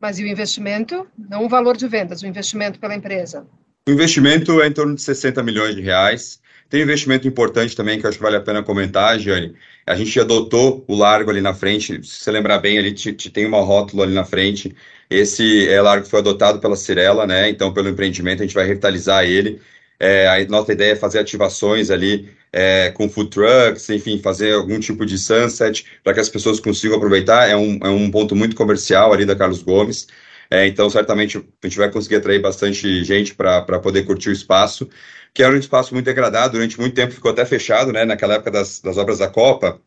[0.00, 1.06] Mas e o investimento?
[1.18, 3.46] Não o valor de vendas, o investimento pela empresa?
[3.88, 6.40] O investimento é em torno de 60 milhões de reais.
[6.68, 9.54] Tem um investimento importante também que acho que vale a pena comentar, Jane.
[9.86, 13.30] A gente adotou o largo ali na frente, se você lembrar bem, ali te, te
[13.30, 14.74] tem uma rótula ali na frente
[15.10, 17.48] esse é, largo foi adotado pela Cirela, né?
[17.48, 19.60] Então, pelo empreendimento, a gente vai revitalizar ele.
[19.98, 24.78] É, a nossa ideia é fazer ativações ali é, com food trucks, enfim, fazer algum
[24.78, 27.48] tipo de sunset para que as pessoas consigam aproveitar.
[27.48, 30.08] É um, é um ponto muito comercial ali da Carlos Gomes.
[30.50, 34.88] É, então, certamente, a gente vai conseguir atrair bastante gente para poder curtir o espaço,
[35.34, 38.04] que era um espaço muito degradado, durante muito tempo ficou até fechado, né?
[38.04, 39.80] Naquela época das, das obras da Copa,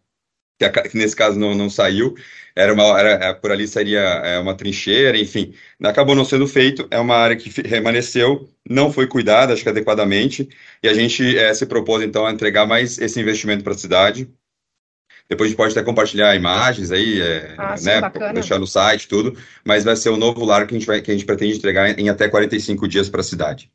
[0.60, 2.16] que, a, que nesse caso não, não saiu,
[2.56, 6.88] era uma, era, é, por ali seria é, uma trincheira, enfim, acabou não sendo feito,
[6.92, 10.50] é uma área que permaneceu, não foi cuidada, acho que adequadamente,
[10.84, 14.30] e a gente é, se propôs, então, a entregar mais esse investimento para a cidade,
[15.30, 19.38] depois a gente pode até compartilhar imagens aí, é, ah, né, deixar no site, tudo,
[19.64, 21.98] mas vai ser o novo lar que a gente, vai, que a gente pretende entregar
[22.00, 23.72] em, até 45 dias para a cidade.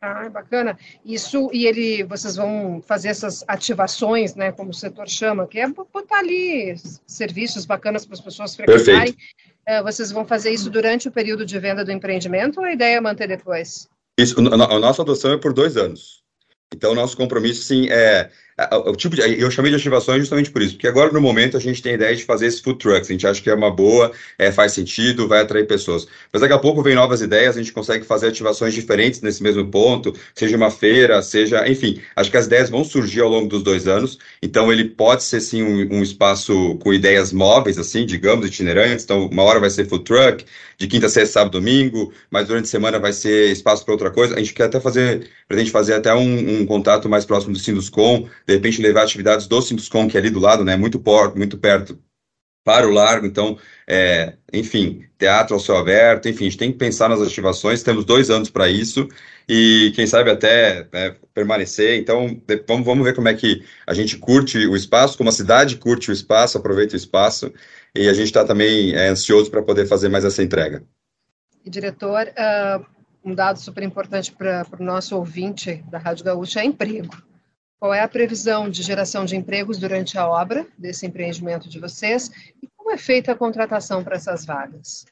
[0.00, 0.78] Ah, bacana.
[1.04, 5.68] Isso, e ele, vocês vão fazer essas ativações, né, como o setor chama, que é
[5.68, 9.16] botar ali serviços bacanas para as pessoas frequentarem.
[9.68, 12.96] Uh, vocês vão fazer isso durante o período de venda do empreendimento ou a ideia
[12.96, 13.88] é manter depois?
[14.18, 16.22] Isso, a nossa adoção é por dois anos.
[16.74, 18.30] Então, o nosso compromisso, sim, é
[18.86, 21.60] o tipo de, eu chamei de ativações justamente por isso, porque agora no momento a
[21.60, 23.70] gente tem a ideia de fazer esse food trucks, a gente acha que é uma
[23.70, 26.06] boa, é, faz sentido, vai atrair pessoas.
[26.32, 29.66] Mas daqui a pouco vem novas ideias, a gente consegue fazer ativações diferentes nesse mesmo
[29.66, 33.62] ponto, seja uma feira, seja, enfim, acho que as ideias vão surgir ao longo dos
[33.62, 38.46] dois anos, então ele pode ser sim um, um espaço com ideias móveis, assim, digamos,
[38.46, 40.44] itinerantes, então uma hora vai ser food truck,
[40.78, 44.34] de quinta, sexta, sábado, domingo, mas durante a semana vai ser espaço para outra coisa,
[44.34, 48.28] a gente quer até fazer, pretende fazer até um, um contato mais próximo do Sinduscom,
[48.52, 51.56] de repente levar atividades do Sinduscom, que é ali do lado, né, muito, por, muito
[51.58, 51.98] perto,
[52.64, 56.78] para o largo, então, é, enfim, teatro ao céu aberto, enfim, a gente tem que
[56.78, 59.08] pensar nas ativações, temos dois anos para isso,
[59.48, 64.16] e quem sabe até né, permanecer, então vamos, vamos ver como é que a gente
[64.16, 67.52] curte o espaço, como a cidade curte o espaço, aproveita o espaço,
[67.94, 70.84] e a gente está também é, ansioso para poder fazer mais essa entrega.
[71.64, 72.84] Diretor, uh,
[73.24, 77.31] um dado super importante para o nosso ouvinte da Rádio Gaúcha é emprego.
[77.82, 82.30] Qual é a previsão de geração de empregos durante a obra desse empreendimento de vocês
[82.62, 85.04] e como é feita a contratação para essas vagas?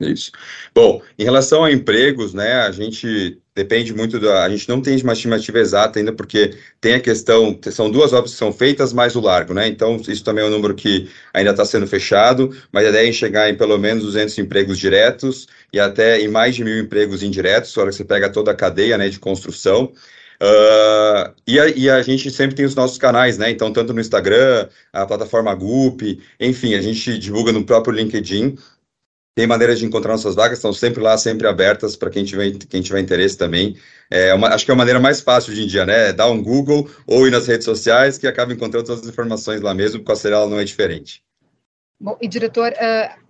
[0.00, 0.32] Isso.
[0.74, 4.42] Bom, em relação a empregos, né, a gente depende muito da.
[4.42, 7.58] A gente não tem uma estimativa exata ainda, porque tem a questão.
[7.70, 9.68] São duas obras que são feitas, mais o largo, né?
[9.68, 13.12] Então, isso também é um número que ainda está sendo fechado, mas a ideia é
[13.12, 17.76] chegar em pelo menos 200 empregos diretos e até em mais de mil empregos indiretos,
[17.76, 19.92] na hora que você pega toda a cadeia né, de construção.
[20.40, 23.50] Uh, e, a, e, a, gente sempre tem os nossos canais, né?
[23.50, 28.56] Então, tanto no Instagram, a plataforma Goop, enfim, a gente divulga no próprio LinkedIn.
[29.36, 32.80] Tem maneiras de encontrar nossas vagas, estão sempre lá, sempre abertas para quem tiver, quem
[32.80, 33.76] tiver interesse também.
[34.08, 36.12] É uma, acho que é a maneira mais fácil hoje em dia, né?
[36.12, 39.74] Dar um Google ou ir nas redes sociais que acaba encontrando todas as informações lá
[39.74, 41.22] mesmo, com a Cerela não é diferente.
[42.00, 43.24] Bom, e diretor, uh,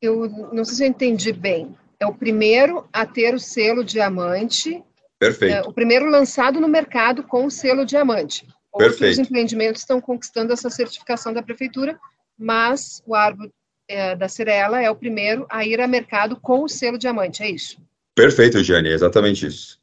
[0.00, 1.76] eu não sei se eu entendi bem.
[2.00, 4.82] É o primeiro a ter o selo diamante.
[5.22, 5.66] Perfeito.
[5.66, 8.44] Uh, o primeiro lançado no mercado com o selo diamante.
[8.72, 9.20] Outros Perfeito.
[9.20, 11.96] empreendimentos estão conquistando essa certificação da prefeitura,
[12.36, 13.52] mas o árvore
[13.86, 17.50] é, da Cirela é o primeiro a ir a mercado com o selo diamante, é
[17.50, 17.80] isso?
[18.16, 19.78] Perfeito, Jane, é exatamente isso.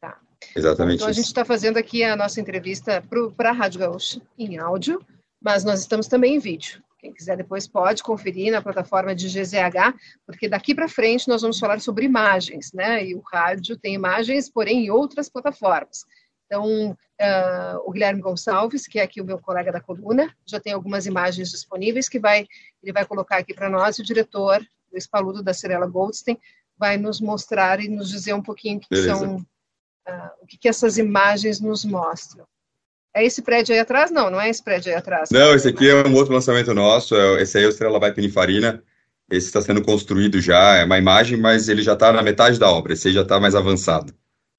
[0.00, 0.20] Tá.
[0.54, 1.18] Exatamente então, isso.
[1.18, 3.02] a gente está fazendo aqui a nossa entrevista
[3.36, 5.04] para a Rádio Gaúcha em áudio,
[5.42, 6.80] mas nós estamos também em vídeo.
[7.06, 9.94] Quem quiser depois pode conferir na plataforma de GZH,
[10.26, 13.04] porque daqui para frente nós vamos falar sobre imagens, né?
[13.04, 16.04] E o rádio tem imagens, porém em outras plataformas.
[16.46, 20.72] Então, uh, o Guilherme Gonçalves, que é aqui o meu colega da coluna, já tem
[20.72, 22.44] algumas imagens disponíveis que vai,
[22.82, 24.60] ele vai colocar aqui para nós, e o diretor,
[24.92, 26.36] o espaludo da Cirela Goldstein,
[26.76, 30.68] vai nos mostrar e nos dizer um pouquinho o que são, uh, o que, que
[30.68, 32.44] essas imagens nos mostram.
[33.16, 34.10] É esse prédio aí atrás?
[34.10, 35.30] Não, não é esse prédio aí atrás.
[35.30, 38.12] Não, esse aqui é um outro lançamento nosso, é esse aí é o Estrela vai
[38.12, 38.82] Pininfarina,
[39.30, 42.70] esse está sendo construído já, é uma imagem, mas ele já está na metade da
[42.70, 44.12] obra, esse aí já está mais avançado.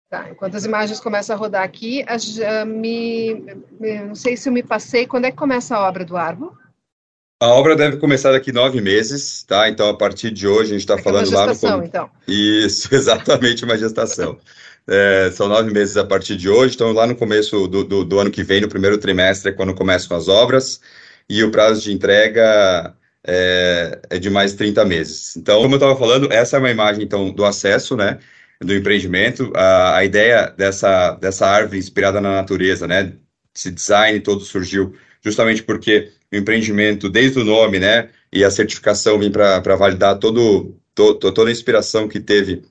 [0.10, 3.36] Tá, enquanto as imagens começam a rodar aqui, a, me,
[3.80, 6.58] me, não sei se eu me passei, quando é que começa a obra do Arvo?
[7.40, 9.70] A obra deve começar daqui nove meses, tá?
[9.70, 11.84] Então, a partir de hoje, a gente está é falando uma gestação, lá no...
[11.84, 12.10] então.
[12.28, 14.40] Isso, exatamente, uma gestação.
[14.90, 18.20] É, são nove meses a partir de hoje, então lá no começo do, do, do,
[18.20, 20.80] ano que vem, no primeiro trimestre, é quando começam as obras,
[21.30, 22.96] e o prazo de entrega
[23.26, 25.36] é, é de mais 30 meses.
[25.36, 28.20] Então, como eu estava falando, essa é uma imagem, então, do acesso, né?
[28.62, 33.14] do empreendimento, a, a ideia dessa, dessa árvore inspirada na natureza, né?
[33.56, 39.18] Esse design todo surgiu justamente porque o empreendimento, desde o nome, né, e a certificação
[39.20, 42.64] vem para validar todo, to, toda a inspiração que teve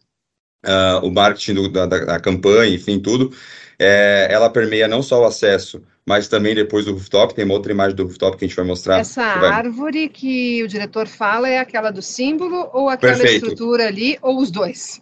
[0.67, 3.33] uh, o marketing do, da, da, campanha, enfim, tudo,
[3.79, 7.73] é, ela permeia não só o acesso, mas também depois do rooftop, tem uma outra
[7.73, 8.99] imagem do rooftop que a gente vai mostrar.
[8.99, 9.51] Essa vai...
[9.51, 13.47] árvore que o diretor fala é aquela do símbolo ou aquela Perfeito.
[13.47, 15.01] estrutura ali, ou os dois?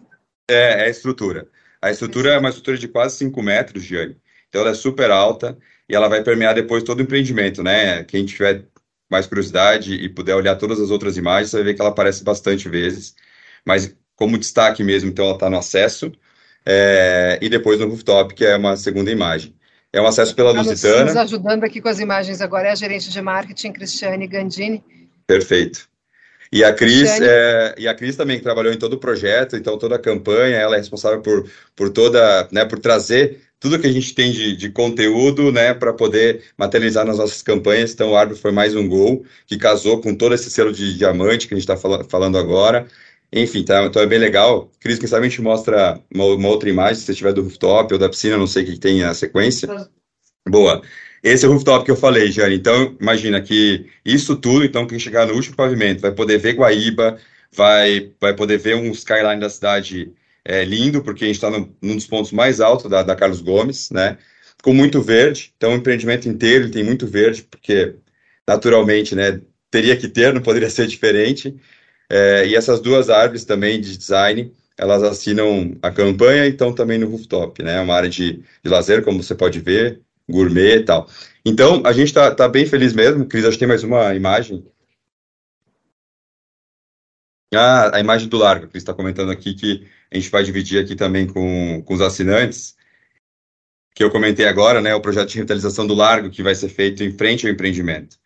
[0.50, 1.46] É, é a estrutura.
[1.81, 4.16] A estrutura é uma estrutura de quase 5 metros, Gianni.
[4.48, 8.05] Então ela é super alta e ela vai permear depois todo o empreendimento, né?
[8.05, 8.64] Quem tiver
[9.11, 12.24] mais curiosidade e puder olhar todas as outras imagens, você vai ver que ela aparece
[12.24, 13.14] bastante vezes.
[13.66, 16.12] Mas como destaque mesmo, então ela está no acesso
[16.64, 19.55] é, e depois no rooftop, que é uma segunda imagem.
[19.92, 21.05] É um acesso pela Lusitana.
[21.05, 24.83] Nos ajudando aqui com as imagens agora é a gerente de marketing, Cristiane Gandini.
[25.27, 25.88] Perfeito.
[26.50, 29.96] E a Cris, é, e a Cris também trabalhou em todo o projeto, então toda
[29.96, 34.14] a campanha, ela é responsável por, por toda, né, por trazer tudo que a gente
[34.14, 37.92] tem de, de conteúdo, né, para poder materializar nas nossas campanhas.
[37.92, 41.48] Então o Árbitro foi mais um gol que casou com todo esse selo de diamante
[41.48, 42.87] que a gente está fal falando agora.
[43.37, 44.70] Enfim, tá, então é bem legal.
[44.79, 47.92] Cris, quem sabe a gente mostra uma, uma outra imagem, se você tiver do rooftop
[47.92, 49.68] ou da piscina, não sei o que tem a sequência.
[50.49, 50.81] Boa.
[51.20, 52.55] Esse é o rooftop que eu falei, Jane.
[52.55, 57.18] Então, imagina que isso tudo, então, quem chegar no último pavimento vai poder ver Guaíba,
[57.51, 60.12] vai, vai poder ver um skyline da cidade
[60.44, 63.90] é, lindo, porque a gente está num dos pontos mais altos da, da Carlos Gomes,
[63.90, 64.16] né?
[64.62, 65.53] Com muito verde.
[65.57, 67.97] Então, o empreendimento inteiro tem muito verde, porque
[68.47, 69.40] naturalmente, né?
[69.73, 71.57] Teria que ter, não poderia ser diferente.
[72.14, 76.96] É, e essas duas árvores também de design, elas assinam a campanha e estão também
[76.96, 77.81] no rooftop, né?
[77.81, 80.00] Uma área de, de lazer, como você pode ver,
[80.31, 81.09] gourmet e tal.
[81.44, 83.27] Então, a gente está tá bem feliz mesmo.
[83.27, 84.64] Cris, acho que tem mais uma imagem.
[87.53, 90.94] Ah, a imagem do largo, Cris está comentando aqui que a gente vai dividir aqui
[90.94, 92.77] também com, com os assinantes,
[93.92, 97.03] que eu comentei agora, né, o projeto de revitalização do largo que vai ser feito
[97.03, 98.18] em frente ao empreendimento.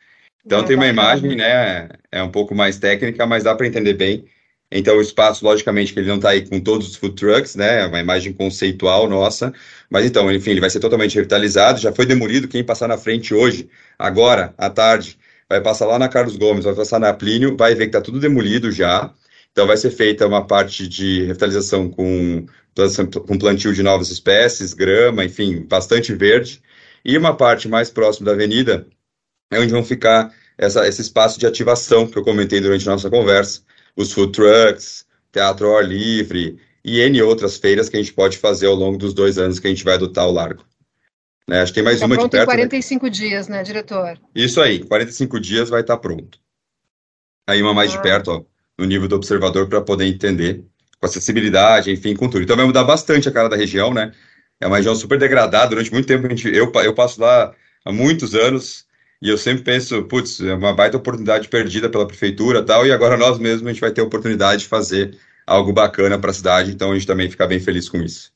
[0.45, 4.25] Então, tem uma imagem, né, é um pouco mais técnica, mas dá para entender bem
[4.71, 7.83] então, o espaço, logicamente, que ele não está aí com todos os food trucks, né?
[7.83, 9.53] É uma imagem conceitual nossa.
[9.89, 11.81] Mas então, enfim, ele vai ser totalmente revitalizado.
[11.81, 12.49] Já foi demolido.
[12.49, 16.75] Quem passar na frente hoje, agora, à tarde, vai passar lá na Carlos Gomes, vai
[16.75, 19.13] passar na Plínio, vai ver que está tudo demolido já.
[19.53, 22.47] Então, vai ser feita uma parte de revitalização com,
[23.27, 26.63] com plantio de novas espécies, grama, enfim, bastante verde.
[27.05, 28.87] E uma parte mais próxima da avenida
[29.51, 33.11] é onde vão ficar essa, esse espaço de ativação que eu comentei durante a nossa
[33.11, 33.63] conversa
[33.97, 38.39] os food trucks, teatro ao ar livre e N outras feiras que a gente pode
[38.39, 40.65] fazer ao longo dos dois anos que a gente vai adotar o largo.
[41.49, 41.63] Né?
[41.63, 42.51] Acho que tem mais tá uma pronto de perto.
[42.51, 43.11] em 45 né?
[43.11, 44.19] dias, né, diretor?
[44.33, 46.39] Isso aí, 45 dias vai estar pronto.
[47.49, 47.97] Aí uma mais ah.
[47.97, 48.45] de perto, ó,
[48.79, 50.65] no nível do observador, para poder entender
[51.01, 52.45] com acessibilidade, enfim, com tudo.
[52.45, 54.13] Então vai mudar bastante a cara da região, né?
[54.61, 55.71] é uma região super degradada.
[55.71, 58.87] Durante muito tempo, a gente, eu, eu passo lá há muitos anos
[59.21, 63.17] e eu sempre penso, putz, é uma baita oportunidade perdida pela prefeitura tal, e agora
[63.17, 66.71] nós mesmos a gente vai ter a oportunidade de fazer algo bacana para a cidade,
[66.71, 68.33] então a gente também fica bem feliz com isso.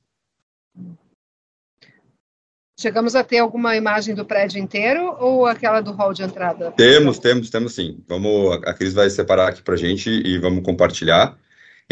[2.79, 6.73] Chegamos a ter alguma imagem do prédio inteiro ou aquela do hall de entrada?
[6.73, 8.03] Temos, temos, temos sim.
[8.09, 11.39] Vamos, a Cris vai separar aqui para a gente e vamos compartilhar.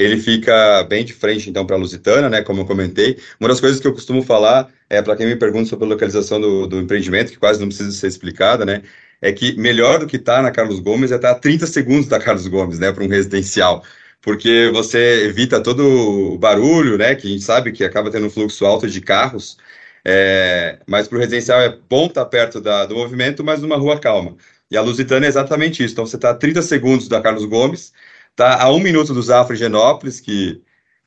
[0.01, 3.19] Ele fica bem de frente, então, para a Lusitana, né, como eu comentei.
[3.39, 6.41] Uma das coisas que eu costumo falar, é para quem me pergunta sobre a localização
[6.41, 8.83] do, do empreendimento, que quase não precisa ser explicada, né,
[9.21, 11.67] é que melhor do que estar tá na Carlos Gomes é estar tá a 30
[11.67, 13.85] segundos da Carlos Gomes, né, para um residencial
[14.23, 18.31] porque você evita todo o barulho, né, que a gente sabe que acaba tendo um
[18.31, 19.57] fluxo alto de carros,
[20.05, 23.77] é, mas para o residencial é bom estar tá perto da, do movimento, mas numa
[23.77, 24.37] rua calma.
[24.71, 25.95] E a Lusitana é exatamente isso.
[25.95, 27.93] Então você está a 30 segundos da Carlos Gomes,
[28.31, 30.63] está a um minuto do Zafra Genópolis, que,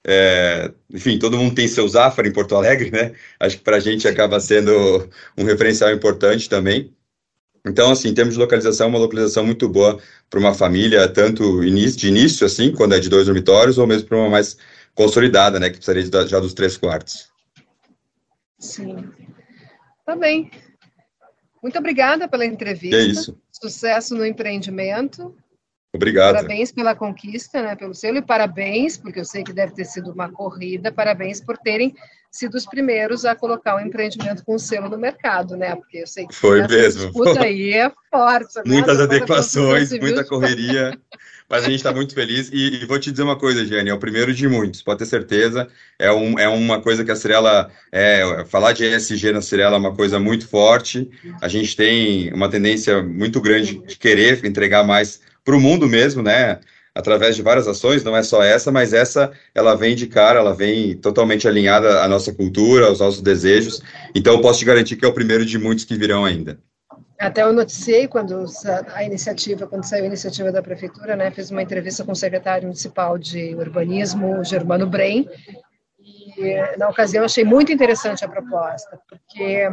[0.06, 3.14] é, enfim, todo mundo tem seu Zafra em Porto Alegre, né?
[3.40, 6.94] Acho que para a gente acaba sendo um referencial importante também.
[7.66, 9.98] Então, assim, em termos de localização, uma localização muito boa
[10.30, 14.18] para uma família, tanto de início, assim, quando é de dois dormitórios, ou mesmo para
[14.18, 14.58] uma mais
[14.94, 17.30] consolidada, né, que precisaria de, já dos três quartos.
[18.60, 19.10] Sim.
[20.06, 20.52] Tá bem.
[21.62, 22.98] Muito obrigada pela entrevista.
[22.98, 23.38] É isso.
[23.50, 25.34] Sucesso no empreendimento.
[25.94, 26.34] Obrigado.
[26.34, 30.12] Parabéns pela conquista, né, pelo selo, e parabéns, porque eu sei que deve ter sido
[30.12, 31.94] uma corrida, parabéns por terem
[32.32, 35.76] sido os primeiros a colocar o empreendimento com selo no mercado, né?
[35.76, 37.04] Porque eu sei que foi mesmo.
[37.04, 38.56] disputa aí é forte.
[38.56, 38.64] Né?
[38.66, 40.98] Muitas adequações, muita correria.
[41.48, 43.94] Mas a gente está muito feliz e, e, vou te dizer uma coisa, Giane, é
[43.94, 45.68] o primeiro de muitos, pode ter certeza.
[46.00, 49.80] É, um, é uma coisa que a Cirela, é, falar de ESG na Cirela é
[49.80, 51.08] uma coisa muito forte.
[51.40, 56.22] A gente tem uma tendência muito grande de querer entregar mais para o mundo mesmo,
[56.22, 56.60] né?
[56.96, 60.54] através de várias ações, não é só essa, mas essa ela vem de cara, ela
[60.54, 63.82] vem totalmente alinhada à nossa cultura, aos nossos desejos.
[64.14, 66.60] Então, eu posso te garantir que é o primeiro de muitos que virão ainda.
[67.20, 68.46] Até eu noticiei quando
[68.94, 72.68] a iniciativa, quando saiu a iniciativa da prefeitura, né, fiz uma entrevista com o secretário
[72.68, 75.28] municipal de urbanismo, Germano Brem,
[76.00, 79.68] e na ocasião achei muito interessante a proposta, porque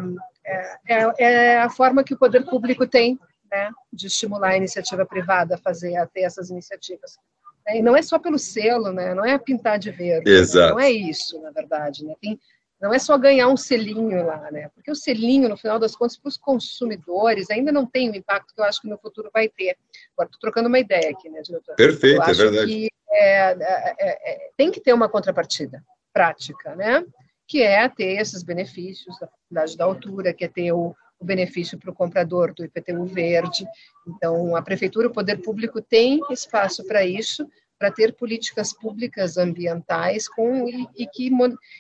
[0.46, 3.18] é, é, é a forma que o poder público tem
[3.50, 7.18] né, de estimular a iniciativa privada a fazer, a ter essas iniciativas.
[7.66, 10.68] É, e não é só pelo selo, né, não é pintar de verde, Exato.
[10.68, 12.38] Né, não é isso, na verdade, né, tem,
[12.80, 16.16] não é só ganhar um selinho lá, né, porque o selinho, no final das contas,
[16.16, 19.48] para os consumidores, ainda não tem o impacto que eu acho que no futuro vai
[19.48, 19.76] ter.
[20.14, 21.74] Agora, estou trocando uma ideia aqui, né, diretor?
[21.74, 22.66] Perfeito, é verdade.
[22.66, 27.04] Que, é, é, é, tem que ter uma contrapartida prática, né,
[27.46, 31.90] que é ter esses benefícios da da altura, que é ter o, o benefício para
[31.90, 33.66] o comprador do IPTU verde.
[34.08, 37.46] Então, a prefeitura, o poder público tem espaço para isso,
[37.78, 41.30] para ter políticas públicas ambientais com, e, e, que,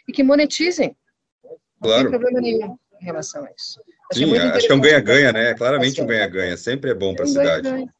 [0.06, 0.94] e que monetizem.
[1.42, 2.02] Não claro.
[2.02, 3.80] tem problema nenhum em relação a isso.
[4.12, 5.54] Acho Sim, acho que é um ganha-ganha, né?
[5.54, 6.56] Claramente um ganha-ganha.
[6.56, 7.62] Sempre é bom para a cidade.
[7.62, 7.94] Ganha,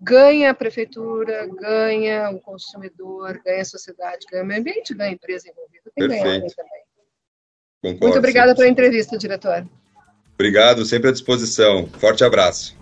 [0.00, 5.14] ganha a prefeitura, ganha o consumidor, ganha a sociedade, ganha o meio ambiente, ganha a
[5.14, 5.90] empresa envolvida.
[5.94, 6.82] Tem ganho também.
[7.80, 9.66] Concordo, Muito obrigada pela entrevista, diretor.
[10.34, 11.88] Obrigado, sempre à disposição.
[11.98, 12.74] Forte abraço.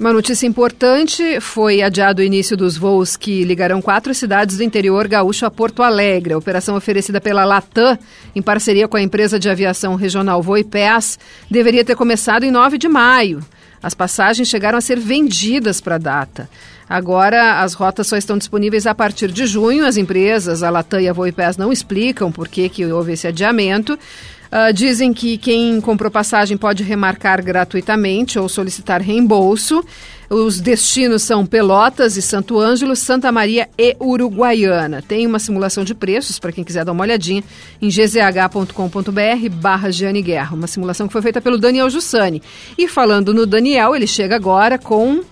[0.00, 5.08] Uma notícia importante: foi adiado o início dos voos que ligarão quatro cidades do interior
[5.08, 6.34] gaúcho a Porto Alegre.
[6.34, 7.98] A operação oferecida pela Latam,
[8.34, 11.18] em parceria com a empresa de aviação regional Voipés,
[11.50, 13.40] deveria ter começado em 9 de maio.
[13.82, 16.48] As passagens chegaram a ser vendidas para a data.
[16.88, 19.84] Agora, as rotas só estão disponíveis a partir de junho.
[19.84, 23.98] As empresas, a Latam e a Voipés, não explicam por que, que houve esse adiamento.
[24.48, 29.84] Uh, dizem que quem comprou passagem pode remarcar gratuitamente ou solicitar reembolso.
[30.30, 35.00] Os destinos são Pelotas e Santo Ângelo, Santa Maria e Uruguaiana.
[35.00, 37.42] Tem uma simulação de preços para quem quiser dar uma olhadinha
[37.80, 39.88] em gzh.com.br barra
[40.22, 40.54] Guerra.
[40.54, 42.42] Uma simulação que foi feita pelo Daniel Jussani.
[42.76, 45.22] E falando no Daniel, ele chega agora com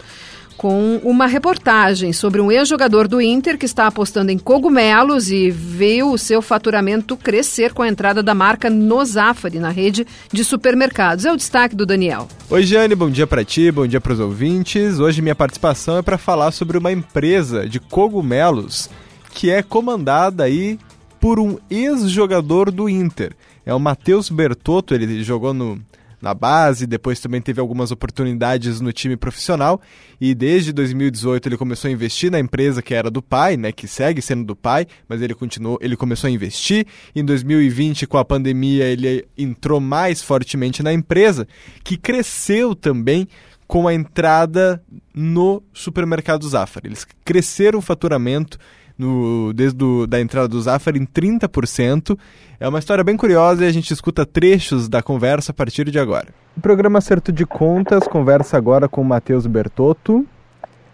[0.56, 6.10] com uma reportagem sobre um ex-jogador do Inter que está apostando em cogumelos e viu
[6.10, 11.24] o seu faturamento crescer com a entrada da marca Nozafari na rede de supermercados.
[11.24, 12.28] É o destaque do Daniel.
[12.48, 14.98] Oi, Jane, bom dia para ti, bom dia para os ouvintes.
[14.98, 18.88] Hoje minha participação é para falar sobre uma empresa de cogumelos
[19.32, 20.78] que é comandada aí
[21.20, 23.32] por um ex-jogador do Inter.
[23.64, 25.78] É o Matheus Bertotto, ele jogou no
[26.20, 29.80] na base, depois também teve algumas oportunidades no time profissional
[30.20, 33.86] e desde 2018 ele começou a investir na empresa que era do pai, né, que
[33.86, 36.86] segue sendo do pai, mas ele continuou, ele começou a investir.
[37.14, 41.46] Em 2020 com a pandemia ele entrou mais fortemente na empresa,
[41.84, 43.28] que cresceu também
[43.66, 44.82] com a entrada
[45.14, 46.88] no supermercado Zafari.
[46.88, 48.58] Eles cresceram o faturamento
[48.98, 52.18] no, desde do, da entrada do Zafar em 30%.
[52.58, 55.98] É uma história bem curiosa e a gente escuta trechos da conversa a partir de
[55.98, 56.28] agora.
[56.56, 60.26] O programa Acerto de Contas conversa agora com o Matheus Bertotto,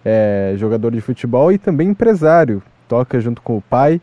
[0.04, 2.62] é, jogador de futebol e também empresário.
[2.88, 4.00] Toca junto com o pai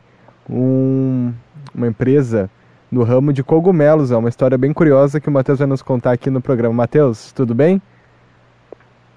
[0.49, 1.33] um,
[1.75, 2.49] uma empresa
[2.91, 4.11] no ramo de cogumelos.
[4.11, 6.73] É uma história bem curiosa que o Matheus vai nos contar aqui no programa.
[6.73, 7.81] Matheus, tudo bem?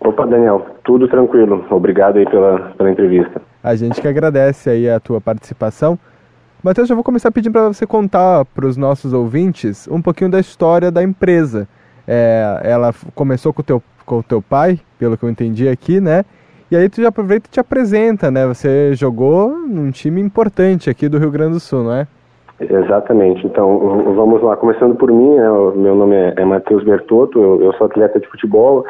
[0.01, 1.64] Opa, Daniel, tudo tranquilo.
[1.70, 3.41] Obrigado aí pela, pela entrevista.
[3.62, 5.98] A gente que agradece aí a tua participação.
[6.62, 10.40] Matheus, já vou começar pedindo para você contar para os nossos ouvintes um pouquinho da
[10.40, 11.68] história da empresa.
[12.06, 16.00] É, ela começou com o, teu, com o teu pai, pelo que eu entendi aqui,
[16.00, 16.24] né?
[16.70, 18.46] E aí tu já aproveita e te apresenta, né?
[18.46, 22.06] Você jogou num time importante aqui do Rio Grande do Sul, não é?
[22.60, 23.46] Exatamente.
[23.46, 23.78] Então,
[24.14, 24.56] vamos lá.
[24.56, 25.48] Começando por mim, né?
[25.76, 28.84] meu nome é, é Matheus Bertotto, eu, eu, sou atleta de futebol.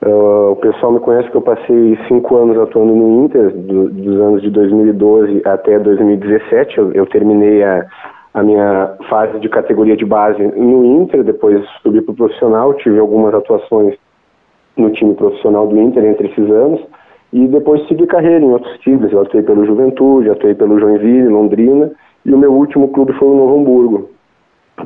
[0.00, 4.20] Uh, o pessoal me conhece que eu passei cinco anos atuando no Inter, do, dos
[4.20, 6.78] anos de 2012 até 2017.
[6.78, 7.84] Eu, eu terminei a,
[8.32, 12.98] a, minha fase de categoria de base no Inter, depois subi para o profissional, tive
[13.00, 13.96] algumas atuações
[14.76, 16.80] no time profissional do Inter entre esses anos.
[17.32, 19.12] E depois segui carreira em outros times.
[19.12, 21.90] Eu atuei pelo Juventude, atuei pelo Joinville, Londrina
[22.24, 24.10] e o meu último clube foi o Novo Hamburgo.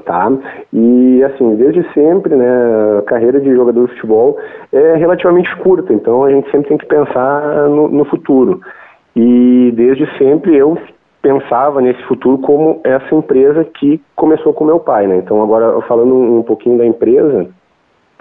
[0.01, 0.33] Tá?
[0.73, 2.49] E assim, desde sempre, né,
[2.99, 4.39] a carreira de jogador de futebol
[4.73, 8.61] é relativamente curta, então a gente sempre tem que pensar no, no futuro.
[9.15, 10.79] E desde sempre eu
[11.21, 15.19] pensava nesse futuro como essa empresa que começou com meu pai, né?
[15.19, 17.49] Então agora falando um pouquinho da empresa,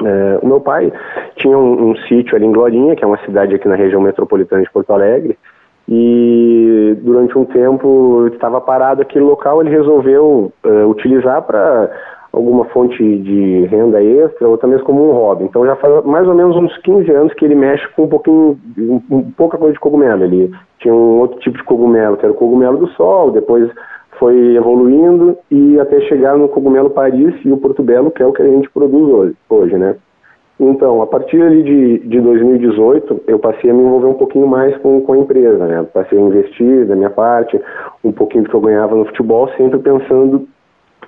[0.04, 0.92] é, o meu pai
[1.36, 4.64] tinha um, um, sítio ali em Glorinha, que é uma cidade aqui na região metropolitana
[4.64, 5.38] de Porto Alegre,
[5.88, 11.90] e durante um tempo estava parado aquele local, ele resolveu uh, utilizar para
[12.34, 15.44] alguma fonte de renda extra ou também como um hobby.
[15.44, 18.58] Então já faz mais ou menos uns 15 anos que ele mexe com um pouquinho,
[18.78, 20.24] um, um, pouca coisa de cogumelo.
[20.24, 23.70] Ele tinha um outro tipo de cogumelo, que era o cogumelo do sol, depois
[24.18, 28.32] foi evoluindo e até chegar no cogumelo Paris e o Porto Belo, que é o
[28.32, 29.96] que a gente produz hoje, hoje né?
[30.64, 34.78] Então, a partir ali de, de 2018, eu passei a me envolver um pouquinho mais
[34.78, 35.82] com, com a empresa, né?
[35.92, 37.60] Passei a investir da minha parte,
[38.04, 40.48] um pouquinho do que eu ganhava no futebol, sempre pensando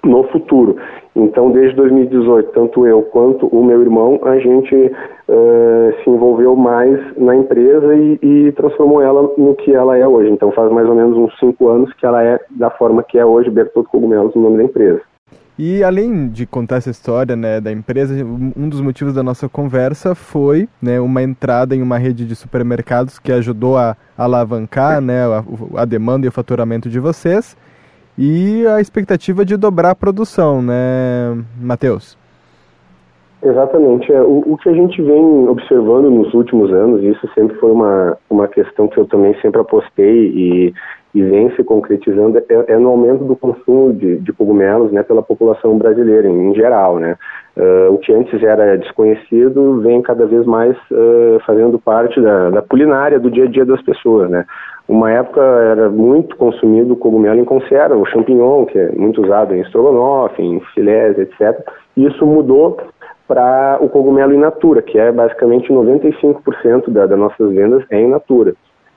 [0.03, 0.77] no futuro.
[1.15, 6.99] Então, desde 2018, tanto eu quanto o meu irmão, a gente uh, se envolveu mais
[7.15, 10.31] na empresa e, e, transformou ela no que ela é hoje.
[10.31, 13.25] Então, faz mais ou menos uns cinco anos que ela é da forma que é
[13.25, 15.12] hoje, Bertotto Cogumelos, o nome da empresa.
[15.57, 20.15] E além de contar essa história né, da empresa, um dos motivos da nossa conversa
[20.15, 25.43] foi né, uma entrada em uma rede de supermercados que ajudou a alavancar né, a,
[25.81, 27.55] a demanda e o faturamento de vocês
[28.17, 32.17] e a expectativa de dobrar a produção, né, Matheus?
[33.43, 34.11] Exatamente.
[34.11, 37.71] É, o, o, que a gente vem observando nos últimos anos, e isso sempre foi
[37.71, 40.73] uma, uma questão que eu também sempre apostei e,
[41.13, 45.21] e vem se concretizando, é, é no aumento do consumo de, de, cogumelos né, pela
[45.21, 46.97] população brasileira em, em geral.
[46.97, 47.15] Né?
[47.55, 52.61] Uh, o que antes era desconhecido vem cada vez mais uh, fazendo parte da, da,
[52.63, 54.27] culinária do dia a dia das pessoas.
[54.29, 54.43] Né?
[54.87, 59.53] Uma época era muito consumido o cogumelo em conserva, o champignon, que é muito usado
[59.53, 61.63] em estrogonofe, em filés, etc.
[61.95, 62.77] E isso mudou
[63.27, 68.07] para o cogumelo in natura, que é basicamente 95% da, das nossas vendas é in
[68.07, 68.53] natura,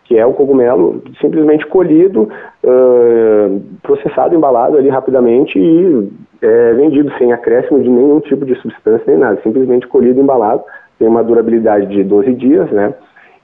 [0.07, 2.29] que é o cogumelo simplesmente colhido,
[2.63, 6.09] uh, processado, embalado ali rapidamente e
[6.41, 10.63] é, vendido sem acréscimo de nenhum tipo de substância nem nada, simplesmente colhido, embalado,
[10.99, 12.95] tem uma durabilidade de 12 dias, né?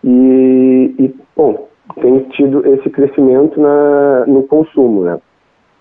[0.04, 1.68] E, e bom,
[2.00, 5.18] tem tido esse crescimento na, no consumo, né?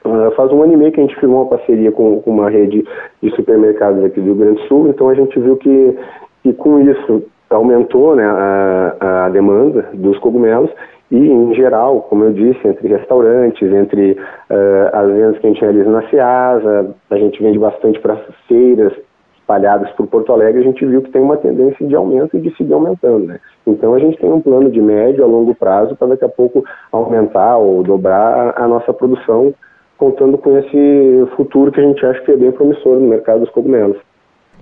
[0.03, 2.49] Uh, faz um ano e meio que a gente firmou uma parceria com, com, uma
[2.49, 2.83] rede
[3.21, 5.95] de supermercados aqui do Rio Grande do Sul, então a gente viu que,
[6.41, 10.69] que com isso aumentou né, a, a demanda dos cogumelos
[11.11, 15.61] e, em geral, como eu disse, entre restaurantes, entre uh, as vendas que a gente
[15.61, 18.15] realiza na Ceasa, a gente vende bastante para
[18.47, 18.93] feiras
[19.37, 22.55] espalhadas por Porto Alegre, a gente viu que tem uma tendência de aumento e de
[22.55, 23.27] seguir aumentando.
[23.27, 23.39] Né?
[23.67, 26.63] Então, a gente tem um plano de médio a longo prazo para daqui a pouco
[26.91, 29.53] aumentar ou dobrar a nossa produção
[29.97, 33.49] contando com esse futuro que a gente acha que é bem promissor no mercado dos
[33.49, 33.97] cogumelos.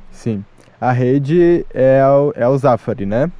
[0.09, 0.43] Sim.
[0.79, 3.31] A rede é o, é o Zafari, né?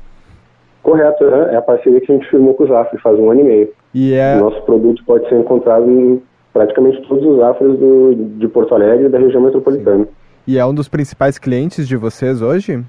[0.83, 3.43] Correto, é a parceria que a gente firmou com o Zafari faz um ano e
[3.43, 3.69] meio.
[3.93, 4.35] E é...
[4.37, 6.21] O nosso produto pode ser encontrado em
[6.53, 10.05] praticamente todos os Zafaris do, de Porto Alegre e da região metropolitana.
[10.05, 10.11] Sim.
[10.47, 12.83] E é um dos principais clientes de vocês hoje?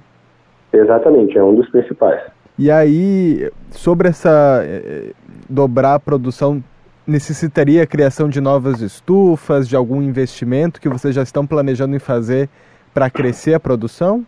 [0.72, 2.20] Exatamente, é um dos principais.
[2.58, 5.12] E aí, sobre essa eh,
[5.48, 6.62] dobrar a produção,
[7.06, 11.98] necessitaria a criação de novas estufas, de algum investimento que vocês já estão planejando em
[11.98, 12.48] fazer
[12.94, 14.24] para crescer a produção?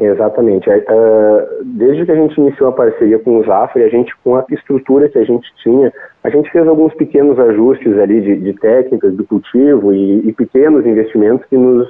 [0.00, 0.70] Exatamente.
[0.70, 4.44] Uh, desde que a gente iniciou a parceria com o Zafre, a gente, com a
[4.50, 5.92] estrutura que a gente tinha,
[6.24, 10.86] a gente fez alguns pequenos ajustes ali de, de técnicas de cultivo e, e, pequenos
[10.86, 11.86] investimentos que nos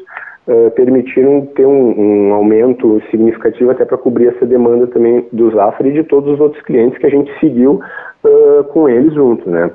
[0.48, 5.90] uh, permitiram ter um, um, aumento significativo até para cobrir essa demanda também do Zafre
[5.90, 7.80] e de todos os outros clientes que a gente seguiu
[8.24, 9.70] uh, com eles juntos, né?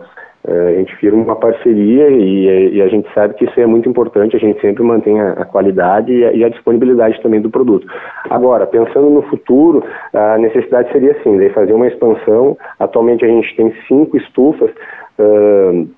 [0.48, 3.90] É, a gente firma uma parceria e, e, a gente sabe que isso é muito
[3.90, 7.50] importante, a gente sempre mantém a, a qualidade e a, e a, disponibilidade também do
[7.50, 7.88] produto.
[8.30, 9.84] Agora, pensando no futuro,
[10.14, 14.70] a necessidade seria assim, de fazer uma expansão, atualmente a gente tem cinco estufas,
[15.18, 15.90] uh,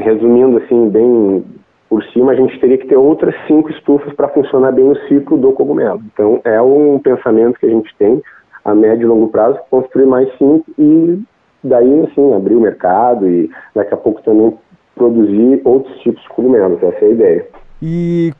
[0.00, 1.44] resumindo assim, bem
[1.88, 5.38] por cima, a gente teria que ter outras cinco estufas para funcionar bem o ciclo
[5.38, 6.00] do cogumelo.
[6.12, 8.22] Então, é um pensamento que a gente tem
[8.64, 11.22] a médio e longo prazo, construir mais cinco e
[11.62, 14.56] daí, assim, abrir o mercado e daqui a pouco também
[14.94, 16.82] produzir outros tipos de cogumelos.
[16.82, 17.46] Essa é a ideia.
[17.80, 18.32] E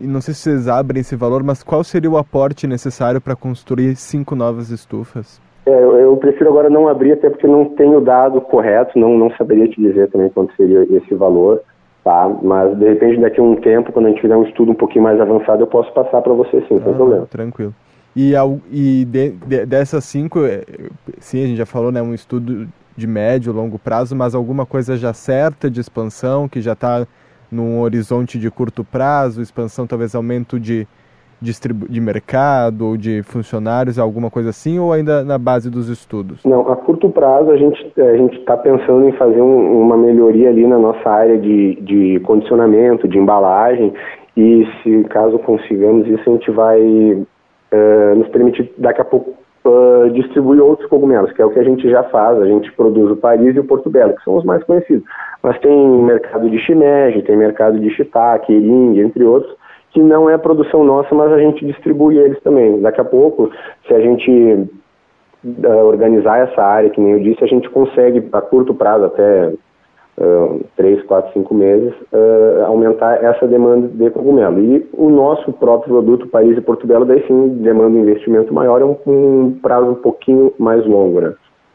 [0.00, 3.96] não sei se vocês abrem esse valor, mas qual seria o aporte necessário para construir
[3.96, 5.40] cinco novas estufas?
[5.66, 9.30] É, eu prefiro agora não abrir, até porque não tenho o dado correto, não, não
[9.32, 11.60] saberia te dizer também quanto seria esse valor,
[12.02, 12.26] tá?
[12.42, 15.04] Mas de repente daqui a um tempo, quando a gente tiver um estudo um pouquinho
[15.04, 17.26] mais avançado, eu posso passar para você sim, sem ah, problema.
[17.26, 17.74] Tranquilo.
[18.16, 18.32] E,
[18.70, 20.62] e de, de, dessas cinco, é,
[21.18, 24.96] sim, a gente já falou, né, um estudo de médio, longo prazo, mas alguma coisa
[24.96, 27.06] já certa de expansão, que já está
[27.50, 30.86] num horizonte de curto prazo, expansão talvez aumento de,
[31.40, 36.44] de mercado ou de funcionários, alguma coisa assim, ou ainda na base dos estudos?
[36.44, 40.50] Não, a curto prazo a gente a gente está pensando em fazer um, uma melhoria
[40.50, 43.92] ali na nossa área de, de condicionamento, de embalagem,
[44.36, 47.26] e se caso consigamos isso, a gente vai
[47.72, 51.64] uh, nos permitir daqui a pouco uh, distribuir outros cogumelos, que é o que a
[51.64, 52.40] gente já faz.
[52.40, 55.04] A gente produz o Paris e o Porto Belo, que são os mais conhecidos.
[55.42, 59.54] Mas tem mercado de shimeji, tem mercado de shiitake, ering, entre outros,
[59.90, 62.80] que não é produção nossa, mas a gente distribui eles também.
[62.80, 63.50] Daqui a pouco,
[63.86, 64.30] se a gente
[65.44, 69.52] uh, organizar essa área, que nem eu disse, a gente consegue, a curto prazo, até
[70.18, 74.58] uh, três, quatro, cinco meses, uh, aumentar essa demanda de cogumelo.
[74.60, 78.82] E o nosso próprio produto, Paris e Porto Belo, daí sim demanda um investimento maior,
[78.82, 81.32] é um, um prazo um pouquinho mais longo, né?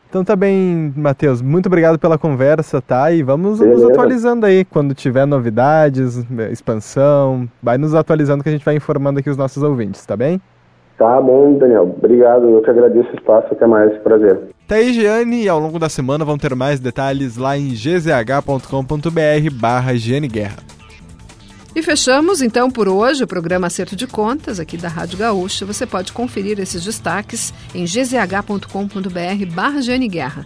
[0.10, 1.42] Então tá bem, Matheus.
[1.42, 3.12] Muito obrigado pela conversa, tá?
[3.12, 3.82] E vamos Beleza.
[3.82, 4.64] nos atualizando aí.
[4.64, 9.64] Quando tiver novidades, expansão, vai nos atualizando que a gente vai informando aqui os nossos
[9.64, 10.40] ouvintes, tá bem?
[11.00, 11.96] Tá bom, Daniel.
[11.98, 12.48] Obrigado.
[12.48, 13.48] Eu que agradeço o espaço.
[13.52, 13.92] Até mais.
[14.04, 14.53] Prazer.
[14.68, 19.50] Tá aí, Giane, e ao longo da semana vão ter mais detalhes lá em gzh.com.br
[19.52, 20.58] barra Guerra.
[21.76, 25.66] E fechamos então por hoje o programa Acerto de Contas aqui da Rádio Gaúcha.
[25.66, 30.46] Você pode conferir esses destaques em gzh.com.br barra Guerra.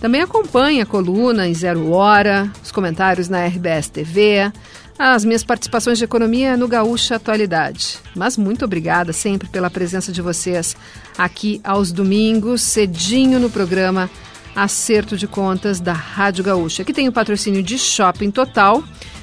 [0.00, 4.52] Também acompanhe a coluna em Zero Hora, os comentários na RBS TV,
[4.98, 7.98] as minhas participações de economia no Gaúcha Atualidade.
[8.14, 10.76] Mas muito obrigada sempre pela presença de vocês
[11.16, 14.08] aqui aos domingos, cedinho no programa
[14.54, 16.82] Acerto de Contas da Rádio Gaúcha.
[16.82, 18.82] Aqui tem o patrocínio de Shopping Total,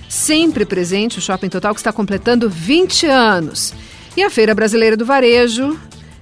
[0.10, 3.74] sempre presente, o Shopping Total que está completando 20 anos.
[4.16, 5.78] E a Feira Brasileira do Varejo,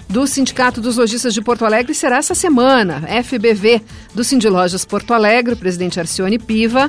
[0.10, 3.04] do Sindicato dos Lojistas de Porto Alegre será essa semana.
[3.24, 3.82] FBV
[4.14, 6.88] do Cindy Lojas Porto Alegre, o presidente Arcione Piva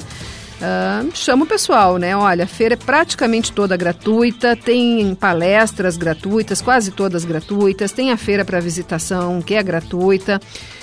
[0.55, 2.17] Uh, chama o pessoal, né?
[2.17, 8.17] Olha, a feira é praticamente toda gratuita, tem palestras gratuitas, quase todas gratuitas, tem a
[8.17, 10.41] feira para visitação que é gratuita.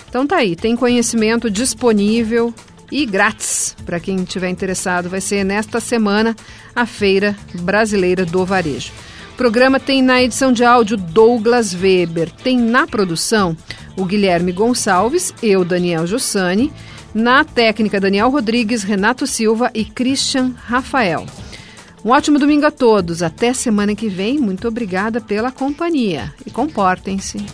[0.09, 2.53] Então tá aí, tem conhecimento disponível
[2.91, 5.09] e grátis para quem estiver interessado.
[5.09, 6.35] Vai ser nesta semana
[6.75, 8.91] a Feira Brasileira do Varejo.
[9.31, 13.57] O programa tem na edição de áudio Douglas Weber, tem na produção
[13.97, 16.71] o Guilherme Gonçalves, eu, Daniel Jussani
[17.13, 21.25] na técnica, Daniel Rodrigues, Renato Silva e Christian Rafael.
[22.03, 23.21] Um ótimo domingo a todos.
[23.21, 24.39] Até semana que vem.
[24.39, 26.33] Muito obrigada pela companhia.
[26.45, 27.45] E comportem-se.